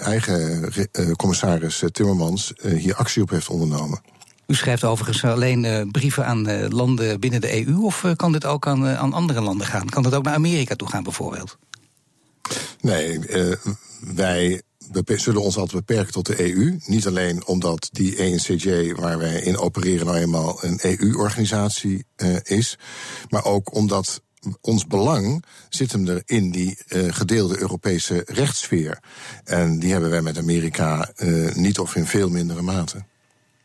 eigen 0.00 0.72
commissaris 1.16 1.82
Timmermans 1.92 2.52
hier 2.62 2.94
actie 2.94 3.22
op 3.22 3.30
heeft 3.30 3.48
ondernomen. 3.48 4.00
U 4.48 4.54
schrijft 4.54 4.84
overigens 4.84 5.24
alleen 5.24 5.88
brieven 5.92 6.26
aan 6.26 6.68
landen 6.68 7.20
binnen 7.20 7.40
de 7.40 7.66
EU, 7.66 7.82
of 7.82 8.04
kan 8.16 8.32
dit 8.32 8.44
ook 8.44 8.66
aan, 8.66 8.86
aan 8.86 9.12
andere 9.12 9.40
landen 9.40 9.66
gaan? 9.66 9.88
Kan 9.88 10.02
dit 10.02 10.14
ook 10.14 10.24
naar 10.24 10.34
Amerika 10.34 10.74
toe 10.74 10.88
gaan, 10.88 11.02
bijvoorbeeld? 11.02 11.58
Nee, 12.80 13.20
wij 14.00 14.62
zullen 15.04 15.42
ons 15.42 15.56
altijd 15.56 15.86
beperken 15.86 16.12
tot 16.12 16.26
de 16.26 16.52
EU. 16.52 16.78
Niet 16.86 17.06
alleen 17.06 17.46
omdat 17.46 17.88
die 17.92 18.16
ENCJ, 18.16 18.92
waar 18.94 19.18
wij 19.18 19.40
in 19.40 19.58
opereren, 19.58 20.06
nou 20.06 20.18
eenmaal 20.18 20.64
een 20.64 20.78
EU-organisatie 20.82 22.04
is. 22.42 22.78
Maar 23.28 23.44
ook 23.44 23.74
omdat 23.74 24.22
ons 24.60 24.86
belang 24.86 25.44
zit 25.68 25.92
hem 25.92 26.08
er 26.08 26.22
in 26.24 26.50
die 26.50 26.78
gedeelde 26.88 27.60
Europese 27.60 28.22
rechtssfeer. 28.26 28.98
En 29.44 29.78
die 29.78 29.92
hebben 29.92 30.10
wij 30.10 30.22
met 30.22 30.38
Amerika 30.38 31.12
niet 31.54 31.78
of 31.78 31.96
in 31.96 32.06
veel 32.06 32.28
mindere 32.28 32.62
mate. 32.62 33.04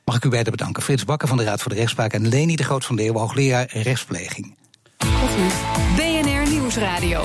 Mag 0.05 0.15
ik 0.15 0.23
u 0.23 0.29
beiden 0.29 0.51
bedanken. 0.51 0.83
Frits 0.83 1.05
Bakker 1.05 1.27
van 1.27 1.37
de 1.37 1.43
Raad 1.43 1.61
voor 1.61 1.71
de 1.71 1.77
Rechtspraak 1.77 2.13
en 2.13 2.27
Leni 2.27 2.55
de 2.55 2.63
Groot 2.63 2.85
van 2.85 2.95
Leeuwen, 2.95 3.21
hoogleraar 3.21 3.67
rechtspleging. 3.71 4.55
BNR 5.95 6.49
Nieuwsradio. 6.49 7.23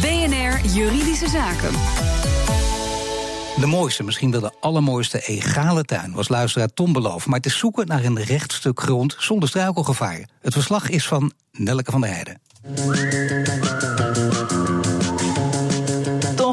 BNR 0.00 0.66
Juridische 0.74 1.28
Zaken. 1.28 1.72
De 3.60 3.66
mooiste, 3.66 4.02
misschien 4.02 4.30
wel 4.30 4.40
de 4.40 4.52
allermooiste 4.60 5.20
egale 5.20 5.84
tuin, 5.84 6.12
was 6.12 6.28
luisteraar 6.28 6.68
Tom 6.74 6.92
Beloof. 6.92 7.26
Maar 7.26 7.40
te 7.40 7.50
zoeken 7.50 7.86
naar 7.86 8.04
een 8.04 8.22
rechtstuk 8.22 8.80
grond 8.80 9.14
zonder 9.18 9.48
struikelgevaar. 9.48 10.28
Het 10.40 10.52
verslag 10.52 10.88
is 10.88 11.06
van 11.06 11.32
Nelke 11.52 11.90
van 11.90 12.00
der 12.00 12.10
Heijden. 12.10 12.40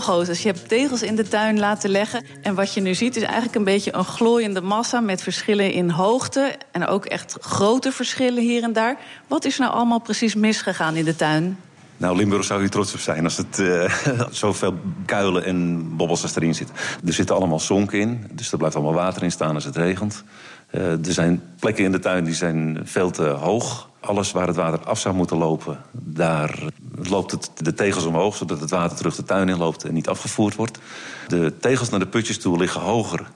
Dus 0.05 0.41
je 0.41 0.47
hebt 0.47 0.67
tegels 0.67 1.01
in 1.01 1.15
de 1.15 1.27
tuin 1.27 1.59
laten 1.59 1.89
leggen. 1.89 2.25
En 2.41 2.55
wat 2.55 2.73
je 2.73 2.81
nu 2.81 2.93
ziet 2.93 3.15
is 3.15 3.23
eigenlijk 3.23 3.55
een 3.55 3.63
beetje 3.63 3.93
een 3.93 4.05
glooiende 4.05 4.61
massa 4.61 4.99
met 4.99 5.21
verschillen 5.21 5.71
in 5.71 5.89
hoogte. 5.89 6.55
En 6.71 6.87
ook 6.87 7.05
echt 7.05 7.37
grote 7.39 7.91
verschillen 7.91 8.43
hier 8.43 8.63
en 8.63 8.73
daar. 8.73 8.97
Wat 9.27 9.45
is 9.45 9.57
nou 9.57 9.73
allemaal 9.73 9.99
precies 9.99 10.35
misgegaan 10.35 10.95
in 10.95 11.05
de 11.05 11.15
tuin? 11.15 11.57
Nou, 11.97 12.15
Limburg 12.15 12.43
zou 12.43 12.59
hier 12.59 12.69
trots 12.69 12.93
op 12.93 12.99
zijn 12.99 13.23
als 13.23 13.37
het 13.37 13.59
uh, 13.59 13.93
zoveel 14.31 14.73
kuilen 15.05 15.43
en 15.45 15.89
bobbels 15.95 16.21
als 16.21 16.35
erin 16.35 16.55
zitten. 16.55 16.75
Er 17.05 17.13
zitten 17.13 17.35
allemaal 17.35 17.59
zonken 17.59 17.99
in, 17.99 18.27
dus 18.31 18.51
er 18.51 18.57
blijft 18.57 18.75
allemaal 18.75 18.93
water 18.93 19.23
in 19.23 19.31
staan 19.31 19.55
als 19.55 19.63
het 19.63 19.75
regent. 19.75 20.23
Uh, 20.71 20.81
er 20.91 21.13
zijn 21.13 21.41
plekken 21.59 21.83
in 21.83 21.91
de 21.91 21.99
tuin 21.99 22.23
die 22.23 22.33
zijn 22.33 22.79
veel 22.83 23.11
te 23.11 23.23
hoog. 23.23 23.89
Alles 24.05 24.31
waar 24.31 24.47
het 24.47 24.55
water 24.55 24.79
af 24.79 24.99
zou 24.99 25.15
moeten 25.15 25.37
lopen, 25.37 25.81
daar 25.91 26.59
loopt 26.95 27.31
het 27.31 27.51
de 27.55 27.73
tegels 27.73 28.05
omhoog... 28.05 28.35
zodat 28.35 28.59
het 28.59 28.69
water 28.69 28.97
terug 28.97 29.15
de 29.15 29.23
tuin 29.23 29.49
in 29.49 29.57
loopt 29.57 29.83
en 29.83 29.93
niet 29.93 30.07
afgevoerd 30.07 30.55
wordt. 30.55 30.79
De 31.27 31.53
tegels 31.59 31.89
naar 31.89 31.99
de 31.99 32.07
putjes 32.07 32.39
toe 32.39 32.57
liggen 32.57 32.81
hoger 32.81 33.27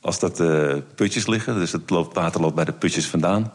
als 0.00 0.18
dat 0.18 0.36
de 0.36 0.82
putjes 0.94 1.26
liggen. 1.26 1.54
Dus 1.54 1.72
het 1.72 1.90
loopt, 1.90 2.14
water 2.14 2.40
loopt 2.40 2.54
bij 2.54 2.64
de 2.64 2.72
putjes 2.72 3.06
vandaan. 3.06 3.52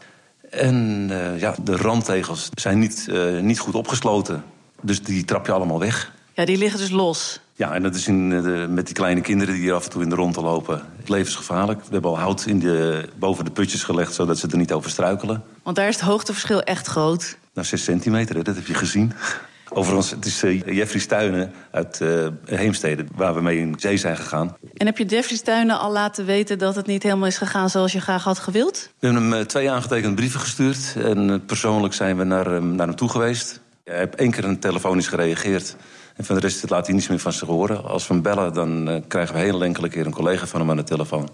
En 0.50 1.08
uh, 1.10 1.40
ja, 1.40 1.54
de 1.62 1.76
randtegels 1.76 2.48
zijn 2.54 2.78
niet, 2.78 3.06
uh, 3.08 3.40
niet 3.40 3.58
goed 3.58 3.74
opgesloten. 3.74 4.44
Dus 4.80 5.02
die 5.02 5.24
trap 5.24 5.46
je 5.46 5.52
allemaal 5.52 5.78
weg. 5.78 6.12
Ja, 6.34 6.44
die 6.44 6.58
liggen 6.58 6.78
dus 6.78 6.90
los. 6.90 7.40
Ja, 7.60 7.74
en 7.74 7.82
dat 7.82 7.94
is 7.94 8.06
in 8.06 8.30
de, 8.30 8.66
met 8.68 8.86
die 8.86 8.94
kleine 8.94 9.20
kinderen 9.20 9.54
die 9.54 9.62
hier 9.62 9.72
af 9.72 9.84
en 9.84 9.90
toe 9.90 10.02
in 10.02 10.08
de 10.08 10.14
ronde 10.14 10.40
lopen 10.40 10.82
levensgevaarlijk. 11.06 11.80
We 11.80 11.92
hebben 11.92 12.10
al 12.10 12.18
hout 12.18 12.46
in 12.46 12.58
de, 12.58 13.08
boven 13.18 13.44
de 13.44 13.50
putjes 13.50 13.82
gelegd, 13.82 14.14
zodat 14.14 14.38
ze 14.38 14.48
er 14.50 14.56
niet 14.56 14.72
over 14.72 14.90
struikelen. 14.90 15.42
Want 15.62 15.76
daar 15.76 15.88
is 15.88 15.94
het 15.94 16.04
hoogteverschil 16.04 16.62
echt 16.62 16.86
groot. 16.86 17.36
Nou, 17.54 17.66
6 17.66 17.84
centimeter, 17.84 18.44
dat 18.44 18.54
heb 18.54 18.66
je 18.66 18.74
gezien. 18.74 19.12
Overigens, 19.72 20.10
het 20.10 20.24
is 20.24 20.44
uh, 20.44 20.76
Jeffrey 20.76 21.00
Stuinen 21.00 21.52
uit 21.70 22.00
uh, 22.02 22.26
Heemstede, 22.44 23.04
waar 23.14 23.34
we 23.34 23.40
mee 23.40 23.58
in 23.58 23.74
zee 23.78 23.96
zijn 23.96 24.16
gegaan. 24.16 24.56
En 24.76 24.86
heb 24.86 24.98
je 24.98 25.04
Jeffrey 25.04 25.36
Stuinen 25.36 25.78
al 25.78 25.92
laten 25.92 26.24
weten 26.24 26.58
dat 26.58 26.74
het 26.74 26.86
niet 26.86 27.02
helemaal 27.02 27.26
is 27.26 27.38
gegaan 27.38 27.70
zoals 27.70 27.92
je 27.92 28.00
graag 28.00 28.24
had 28.24 28.38
gewild? 28.38 28.90
We 28.98 29.06
hebben 29.06 29.22
hem 29.22 29.40
uh, 29.40 29.46
twee 29.46 29.70
aangetekende 29.70 30.14
brieven 30.14 30.40
gestuurd. 30.40 30.94
En 30.96 31.42
persoonlijk 31.46 31.94
zijn 31.94 32.16
we 32.16 32.24
naar, 32.24 32.62
naar 32.62 32.86
hem 32.86 32.96
toe 32.96 33.08
geweest. 33.08 33.60
Hij 33.84 33.98
heeft 33.98 34.14
één 34.14 34.30
keer 34.30 34.44
een 34.44 34.58
telefonisch 34.58 35.08
gereageerd. 35.08 35.76
En 36.16 36.24
van 36.24 36.34
de 36.34 36.40
rest 36.40 36.70
laat 36.70 36.86
hij 36.86 36.94
niets 36.94 37.08
meer 37.08 37.18
van 37.18 37.32
zich 37.32 37.48
horen. 37.48 37.84
Als 37.84 38.06
we 38.06 38.14
hem 38.14 38.22
bellen, 38.22 38.54
dan 38.54 39.04
krijgen 39.08 39.34
we 39.34 39.40
heel 39.40 39.64
enkele 39.64 39.88
keer 39.88 40.06
een 40.06 40.12
collega 40.12 40.46
van 40.46 40.60
hem 40.60 40.70
aan 40.70 40.76
de 40.76 40.82
telefoon. 40.82 41.28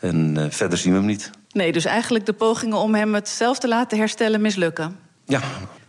En 0.00 0.48
verder 0.50 0.78
zien 0.78 0.92
we 0.92 0.98
hem 0.98 1.06
niet. 1.06 1.30
Nee, 1.52 1.72
dus 1.72 1.84
eigenlijk 1.84 2.26
de 2.26 2.32
pogingen 2.32 2.78
om 2.78 2.94
hem 2.94 3.14
het 3.14 3.28
zelf 3.28 3.58
te 3.58 3.68
laten 3.68 3.98
herstellen 3.98 4.40
mislukken? 4.40 4.98
Ja, 5.24 5.40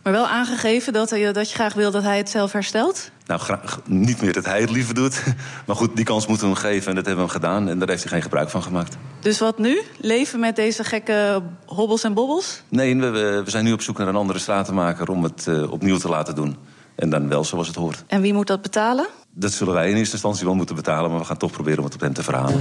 maar 0.08 0.16
wel 0.16 0.28
aangegeven 0.28 0.92
dat, 0.92 1.08
dat 1.08 1.48
je 1.48 1.54
graag 1.54 1.74
wil 1.74 1.90
dat 1.90 2.02
hij 2.02 2.16
het 2.16 2.30
zelf 2.30 2.52
herstelt? 2.52 3.10
Nou, 3.26 3.40
graag, 3.40 3.80
niet 3.86 4.22
meer 4.22 4.32
dat 4.32 4.44
hij 4.44 4.60
het 4.60 4.70
liever 4.70 4.94
doet. 4.94 5.22
Maar 5.66 5.76
goed, 5.76 5.96
die 5.96 6.04
kans 6.04 6.26
moeten 6.26 6.46
we 6.46 6.52
hem 6.52 6.62
geven 6.62 6.88
en 6.88 6.94
dat 6.94 7.06
hebben 7.06 7.24
we 7.24 7.30
hem 7.30 7.40
gedaan. 7.40 7.68
En 7.68 7.78
daar 7.78 7.88
heeft 7.88 8.02
hij 8.02 8.12
geen 8.12 8.22
gebruik 8.22 8.50
van 8.50 8.62
gemaakt. 8.62 8.96
Dus 9.20 9.38
wat 9.38 9.58
nu? 9.58 9.80
Leven 10.00 10.40
met 10.40 10.56
deze 10.56 10.84
gekke 10.84 11.42
hobbels 11.66 12.04
en 12.04 12.14
bobbels? 12.14 12.62
Nee, 12.68 12.96
we, 12.96 13.42
we 13.44 13.50
zijn 13.50 13.64
nu 13.64 13.72
op 13.72 13.82
zoek 13.82 13.98
naar 13.98 14.08
een 14.08 14.16
andere 14.16 14.38
stratenmaker 14.38 15.08
om 15.08 15.22
het 15.22 15.46
uh, 15.48 15.72
opnieuw 15.72 15.98
te 15.98 16.08
laten 16.08 16.34
doen. 16.34 16.56
En 16.98 17.10
dan 17.10 17.28
wel 17.28 17.44
zoals 17.44 17.66
het 17.66 17.76
hoort. 17.76 18.04
En 18.06 18.20
wie 18.20 18.32
moet 18.32 18.46
dat 18.46 18.62
betalen? 18.62 19.06
Dat 19.30 19.52
zullen 19.52 19.74
wij 19.74 19.90
in 19.90 19.96
eerste 19.96 20.12
instantie 20.12 20.44
wel 20.44 20.54
moeten 20.54 20.74
betalen, 20.74 21.10
maar 21.10 21.18
we 21.18 21.24
gaan 21.24 21.36
toch 21.36 21.50
proberen 21.50 21.78
om 21.78 21.84
het 21.84 21.94
op 21.94 22.00
hem 22.00 22.12
te 22.12 22.22
verhalen. 22.22 22.58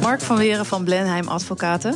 Mark 0.00 0.20
van 0.20 0.36
Weren 0.36 0.66
van 0.66 0.84
Blenheim 0.84 1.28
Advocaten. 1.28 1.94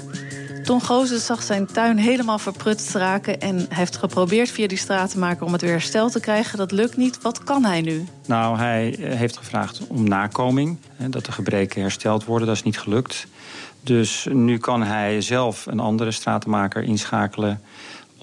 Ton 0.65 0.83
Goosen 0.83 1.21
zag 1.21 1.43
zijn 1.43 1.67
tuin 1.67 1.99
helemaal 1.99 2.39
verprutst 2.39 2.95
raken... 2.95 3.41
en 3.41 3.67
heeft 3.69 3.97
geprobeerd 3.97 4.51
via 4.51 4.67
die 4.67 4.79
stratenmaker 4.79 5.47
om 5.47 5.53
het 5.53 5.61
weer 5.61 5.71
hersteld 5.71 6.13
te 6.13 6.21
krijgen. 6.21 6.59
Dat 6.59 6.73
lukt 6.73 6.97
niet. 6.97 7.23
Wat 7.23 7.45
kan 7.45 7.65
hij 7.65 7.81
nu? 7.81 8.05
Nou, 8.27 8.59
hij 8.59 8.97
heeft 8.99 9.37
gevraagd 9.37 9.81
om 9.89 10.09
nakoming. 10.09 10.79
Dat 10.97 11.25
de 11.25 11.33
gebreken 11.33 11.81
hersteld 11.81 12.25
worden. 12.25 12.47
Dat 12.47 12.57
is 12.57 12.63
niet 12.63 12.79
gelukt. 12.79 13.27
Dus 13.81 14.27
nu 14.31 14.59
kan 14.59 14.83
hij 14.83 15.21
zelf 15.21 15.67
een 15.67 15.81
andere 15.81 16.11
stratenmaker 16.11 16.83
inschakelen... 16.83 17.61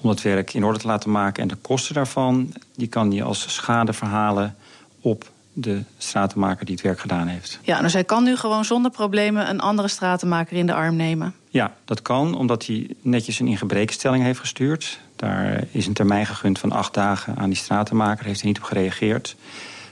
om 0.00 0.08
het 0.08 0.22
werk 0.22 0.54
in 0.54 0.64
orde 0.64 0.78
te 0.78 0.86
laten 0.86 1.10
maken. 1.10 1.42
En 1.42 1.48
de 1.48 1.56
kosten 1.56 1.94
daarvan 1.94 2.52
die 2.76 2.88
kan 2.88 3.10
hij 3.10 3.22
als 3.22 3.54
schade 3.54 3.92
verhalen 3.92 4.56
op 5.00 5.30
de 5.52 5.82
stratenmaker 5.98 6.64
die 6.64 6.74
het 6.74 6.84
werk 6.84 7.00
gedaan 7.00 7.26
heeft. 7.26 7.58
Ja, 7.62 7.80
dus 7.80 7.92
hij 7.92 8.04
kan 8.04 8.24
nu 8.24 8.36
gewoon 8.36 8.64
zonder 8.64 8.90
problemen 8.90 9.48
een 9.48 9.60
andere 9.60 9.88
stratenmaker 9.88 10.56
in 10.56 10.66
de 10.66 10.74
arm 10.74 10.96
nemen. 10.96 11.34
Ja, 11.48 11.74
dat 11.84 12.02
kan, 12.02 12.34
omdat 12.34 12.66
hij 12.66 12.90
netjes 13.00 13.40
een 13.40 13.46
ingebrekenstelling 13.46 14.24
heeft 14.24 14.40
gestuurd. 14.40 15.00
Daar 15.16 15.64
is 15.70 15.86
een 15.86 15.92
termijn 15.92 16.26
gegund 16.26 16.58
van 16.58 16.72
acht 16.72 16.94
dagen 16.94 17.36
aan 17.36 17.48
die 17.48 17.58
stratenmaker. 17.58 18.24
heeft 18.24 18.40
hij 18.40 18.48
niet 18.48 18.58
op 18.58 18.64
gereageerd. 18.64 19.36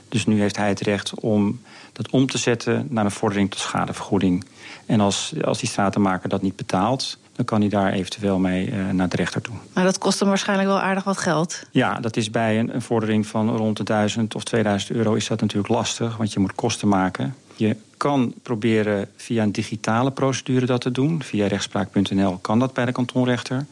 Dus 0.08 0.26
nu 0.26 0.40
heeft 0.40 0.56
hij 0.56 0.68
het 0.68 0.80
recht 0.80 1.14
om 1.14 1.60
dat 1.96 2.10
om 2.10 2.26
te 2.26 2.38
zetten 2.38 2.86
naar 2.90 3.04
een 3.04 3.10
vordering 3.10 3.50
tot 3.50 3.60
schadevergoeding. 3.60 4.44
En 4.86 5.00
als, 5.00 5.32
als 5.44 5.58
die 5.58 5.68
stratenmaker 5.68 6.28
dat 6.28 6.42
niet 6.42 6.56
betaalt, 6.56 7.18
dan 7.32 7.44
kan 7.44 7.60
hij 7.60 7.68
daar 7.68 7.92
eventueel 7.92 8.38
mee 8.38 8.70
uh, 8.70 8.90
naar 8.90 9.08
de 9.08 9.16
rechter 9.16 9.40
toe. 9.40 9.54
Maar 9.72 9.84
dat 9.84 9.98
kost 9.98 10.18
hem 10.18 10.28
waarschijnlijk 10.28 10.68
wel 10.68 10.80
aardig 10.80 11.04
wat 11.04 11.18
geld. 11.18 11.62
Ja, 11.70 12.00
dat 12.00 12.16
is 12.16 12.30
bij 12.30 12.58
een, 12.58 12.74
een 12.74 12.82
vordering 12.82 13.26
van 13.26 13.56
rond 13.56 13.76
de 13.76 13.82
1000 13.82 14.34
of 14.34 14.44
2000 14.44 14.96
euro 14.96 15.14
is 15.14 15.26
dat 15.26 15.40
natuurlijk 15.40 15.68
lastig, 15.68 16.16
want 16.16 16.32
je 16.32 16.40
moet 16.40 16.54
kosten 16.54 16.88
maken. 16.88 17.34
Je 17.54 17.76
kan 17.96 18.34
proberen 18.42 19.08
via 19.16 19.42
een 19.42 19.52
digitale 19.52 20.10
procedure 20.10 20.66
dat 20.66 20.80
te 20.80 20.90
doen. 20.90 21.22
Via 21.22 21.46
rechtspraak.nl 21.46 22.38
kan 22.38 22.58
dat 22.58 22.72
bij 22.72 22.84
de 22.84 22.92
kantonrechter. 22.92 23.66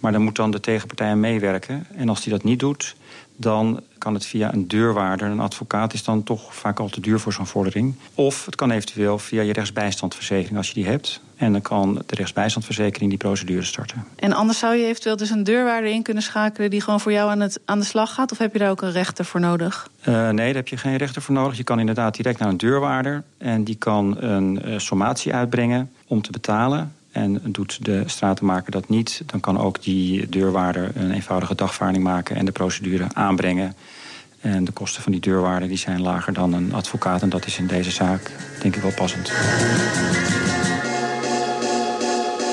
Maar 0.00 0.12
dan 0.12 0.22
moet 0.22 0.36
dan 0.36 0.50
de 0.50 0.60
tegenpartij 0.60 1.16
meewerken. 1.16 1.86
En 1.94 2.08
als 2.08 2.22
die 2.22 2.32
dat 2.32 2.44
niet 2.44 2.58
doet, 2.58 2.96
dan 3.40 3.80
kan 3.98 4.14
het 4.14 4.26
via 4.26 4.52
een 4.52 4.68
deurwaarder. 4.68 5.28
Een 5.28 5.40
advocaat 5.40 5.92
is 5.92 6.04
dan 6.04 6.22
toch 6.22 6.54
vaak 6.54 6.80
al 6.80 6.88
te 6.88 7.00
duur 7.00 7.20
voor 7.20 7.32
zo'n 7.32 7.46
vordering. 7.46 7.94
Of 8.14 8.44
het 8.44 8.54
kan 8.54 8.70
eventueel 8.70 9.18
via 9.18 9.42
je 9.42 9.52
rechtsbijstandverzekering 9.52 10.56
als 10.56 10.68
je 10.68 10.74
die 10.74 10.86
hebt. 10.86 11.20
En 11.36 11.52
dan 11.52 11.62
kan 11.62 11.94
de 12.06 12.14
rechtsbijstandverzekering 12.14 13.10
die 13.10 13.18
procedure 13.18 13.62
starten. 13.62 14.04
En 14.16 14.32
anders 14.32 14.58
zou 14.58 14.74
je 14.74 14.86
eventueel 14.86 15.16
dus 15.16 15.30
een 15.30 15.44
deurwaarder 15.44 15.90
in 15.90 16.02
kunnen 16.02 16.22
schakelen... 16.22 16.70
die 16.70 16.80
gewoon 16.80 17.00
voor 17.00 17.12
jou 17.12 17.30
aan, 17.30 17.40
het, 17.40 17.60
aan 17.64 17.78
de 17.78 17.84
slag 17.84 18.14
gaat? 18.14 18.32
Of 18.32 18.38
heb 18.38 18.52
je 18.52 18.58
daar 18.58 18.70
ook 18.70 18.82
een 18.82 18.92
rechter 18.92 19.24
voor 19.24 19.40
nodig? 19.40 19.88
Uh, 20.08 20.28
nee, 20.28 20.46
daar 20.46 20.54
heb 20.54 20.68
je 20.68 20.76
geen 20.76 20.96
rechter 20.96 21.22
voor 21.22 21.34
nodig. 21.34 21.56
Je 21.56 21.64
kan 21.64 21.78
inderdaad 21.78 22.16
direct 22.16 22.38
naar 22.38 22.48
een 22.48 22.56
deurwaarder. 22.56 23.22
En 23.38 23.64
die 23.64 23.76
kan 23.76 24.22
een 24.22 24.62
uh, 24.64 24.78
sommatie 24.78 25.34
uitbrengen 25.34 25.90
om 26.06 26.22
te 26.22 26.30
betalen. 26.30 26.92
En 27.12 27.40
doet 27.44 27.84
de 27.84 28.02
stratenmaker 28.06 28.70
dat 28.70 28.88
niet, 28.88 29.22
dan 29.26 29.40
kan 29.40 29.58
ook 29.58 29.82
die 29.82 30.28
deurwaarder 30.28 30.90
een 30.94 31.10
eenvoudige 31.10 31.54
dagvaarding 31.54 32.04
maken 32.04 32.36
en 32.36 32.44
de 32.44 32.52
procedure 32.52 33.06
aanbrengen. 33.12 33.74
En 34.40 34.64
de 34.64 34.72
kosten 34.72 35.02
van 35.02 35.12
die 35.12 35.20
deurwaarder 35.20 35.68
die 35.68 35.78
zijn 35.78 36.02
lager 36.02 36.32
dan 36.32 36.52
een 36.52 36.74
advocaat. 36.74 37.22
En 37.22 37.28
dat 37.28 37.46
is 37.46 37.58
in 37.58 37.66
deze 37.66 37.90
zaak 37.90 38.32
denk 38.60 38.76
ik 38.76 38.82
wel 38.82 38.94
passend. 38.94 39.32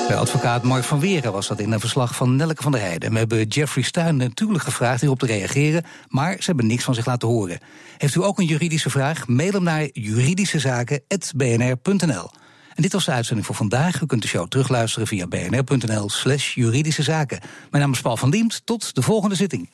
Bij 0.08 0.16
advocaat 0.16 0.62
Mark 0.62 0.84
van 0.84 1.00
Weren 1.00 1.32
was 1.32 1.46
dat 1.46 1.60
in 1.60 1.72
een 1.72 1.80
verslag 1.80 2.14
van 2.14 2.36
Nelke 2.36 2.62
van 2.62 2.72
der 2.72 2.80
Heijden. 2.80 3.12
We 3.12 3.18
hebben 3.18 3.46
Jeffrey 3.46 3.84
Stuin 3.84 4.16
natuurlijk 4.16 4.64
gevraagd 4.64 5.00
hierop 5.00 5.18
te 5.18 5.26
reageren, 5.26 5.84
maar 6.08 6.32
ze 6.32 6.44
hebben 6.44 6.66
niks 6.66 6.84
van 6.84 6.94
zich 6.94 7.06
laten 7.06 7.28
horen. 7.28 7.58
Heeft 7.98 8.14
u 8.14 8.22
ook 8.22 8.38
een 8.38 8.46
juridische 8.46 8.90
vraag? 8.90 9.28
Mail 9.28 9.52
hem 9.52 9.62
naar 9.62 9.88
juridischezaken.bnr.nl. 9.92 12.30
En 12.76 12.82
dit 12.82 12.92
was 12.92 13.04
de 13.04 13.10
uitzending 13.10 13.46
voor 13.46 13.56
vandaag. 13.56 14.00
U 14.00 14.06
kunt 14.06 14.22
de 14.22 14.28
show 14.28 14.48
terugluisteren 14.48 15.06
via 15.06 15.26
bnr.nl 15.26 16.08
slash 16.10 16.54
juridische 16.54 17.02
zaken. 17.02 17.40
Mijn 17.70 17.82
naam 17.82 17.92
is 17.92 18.00
Paul 18.00 18.16
van 18.16 18.30
Diemt. 18.30 18.62
Tot 18.64 18.94
de 18.94 19.02
volgende 19.02 19.34
zitting. 19.34 19.68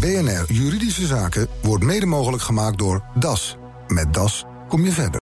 BNR 0.00 0.44
Juridische 0.52 1.06
Zaken 1.06 1.48
wordt 1.62 1.84
mede 1.84 2.06
mogelijk 2.06 2.42
gemaakt 2.42 2.78
door 2.78 3.02
DAS. 3.14 3.56
Met 3.88 4.14
DAS 4.14 4.44
kom 4.68 4.84
je 4.84 4.92
verder. 4.92 5.16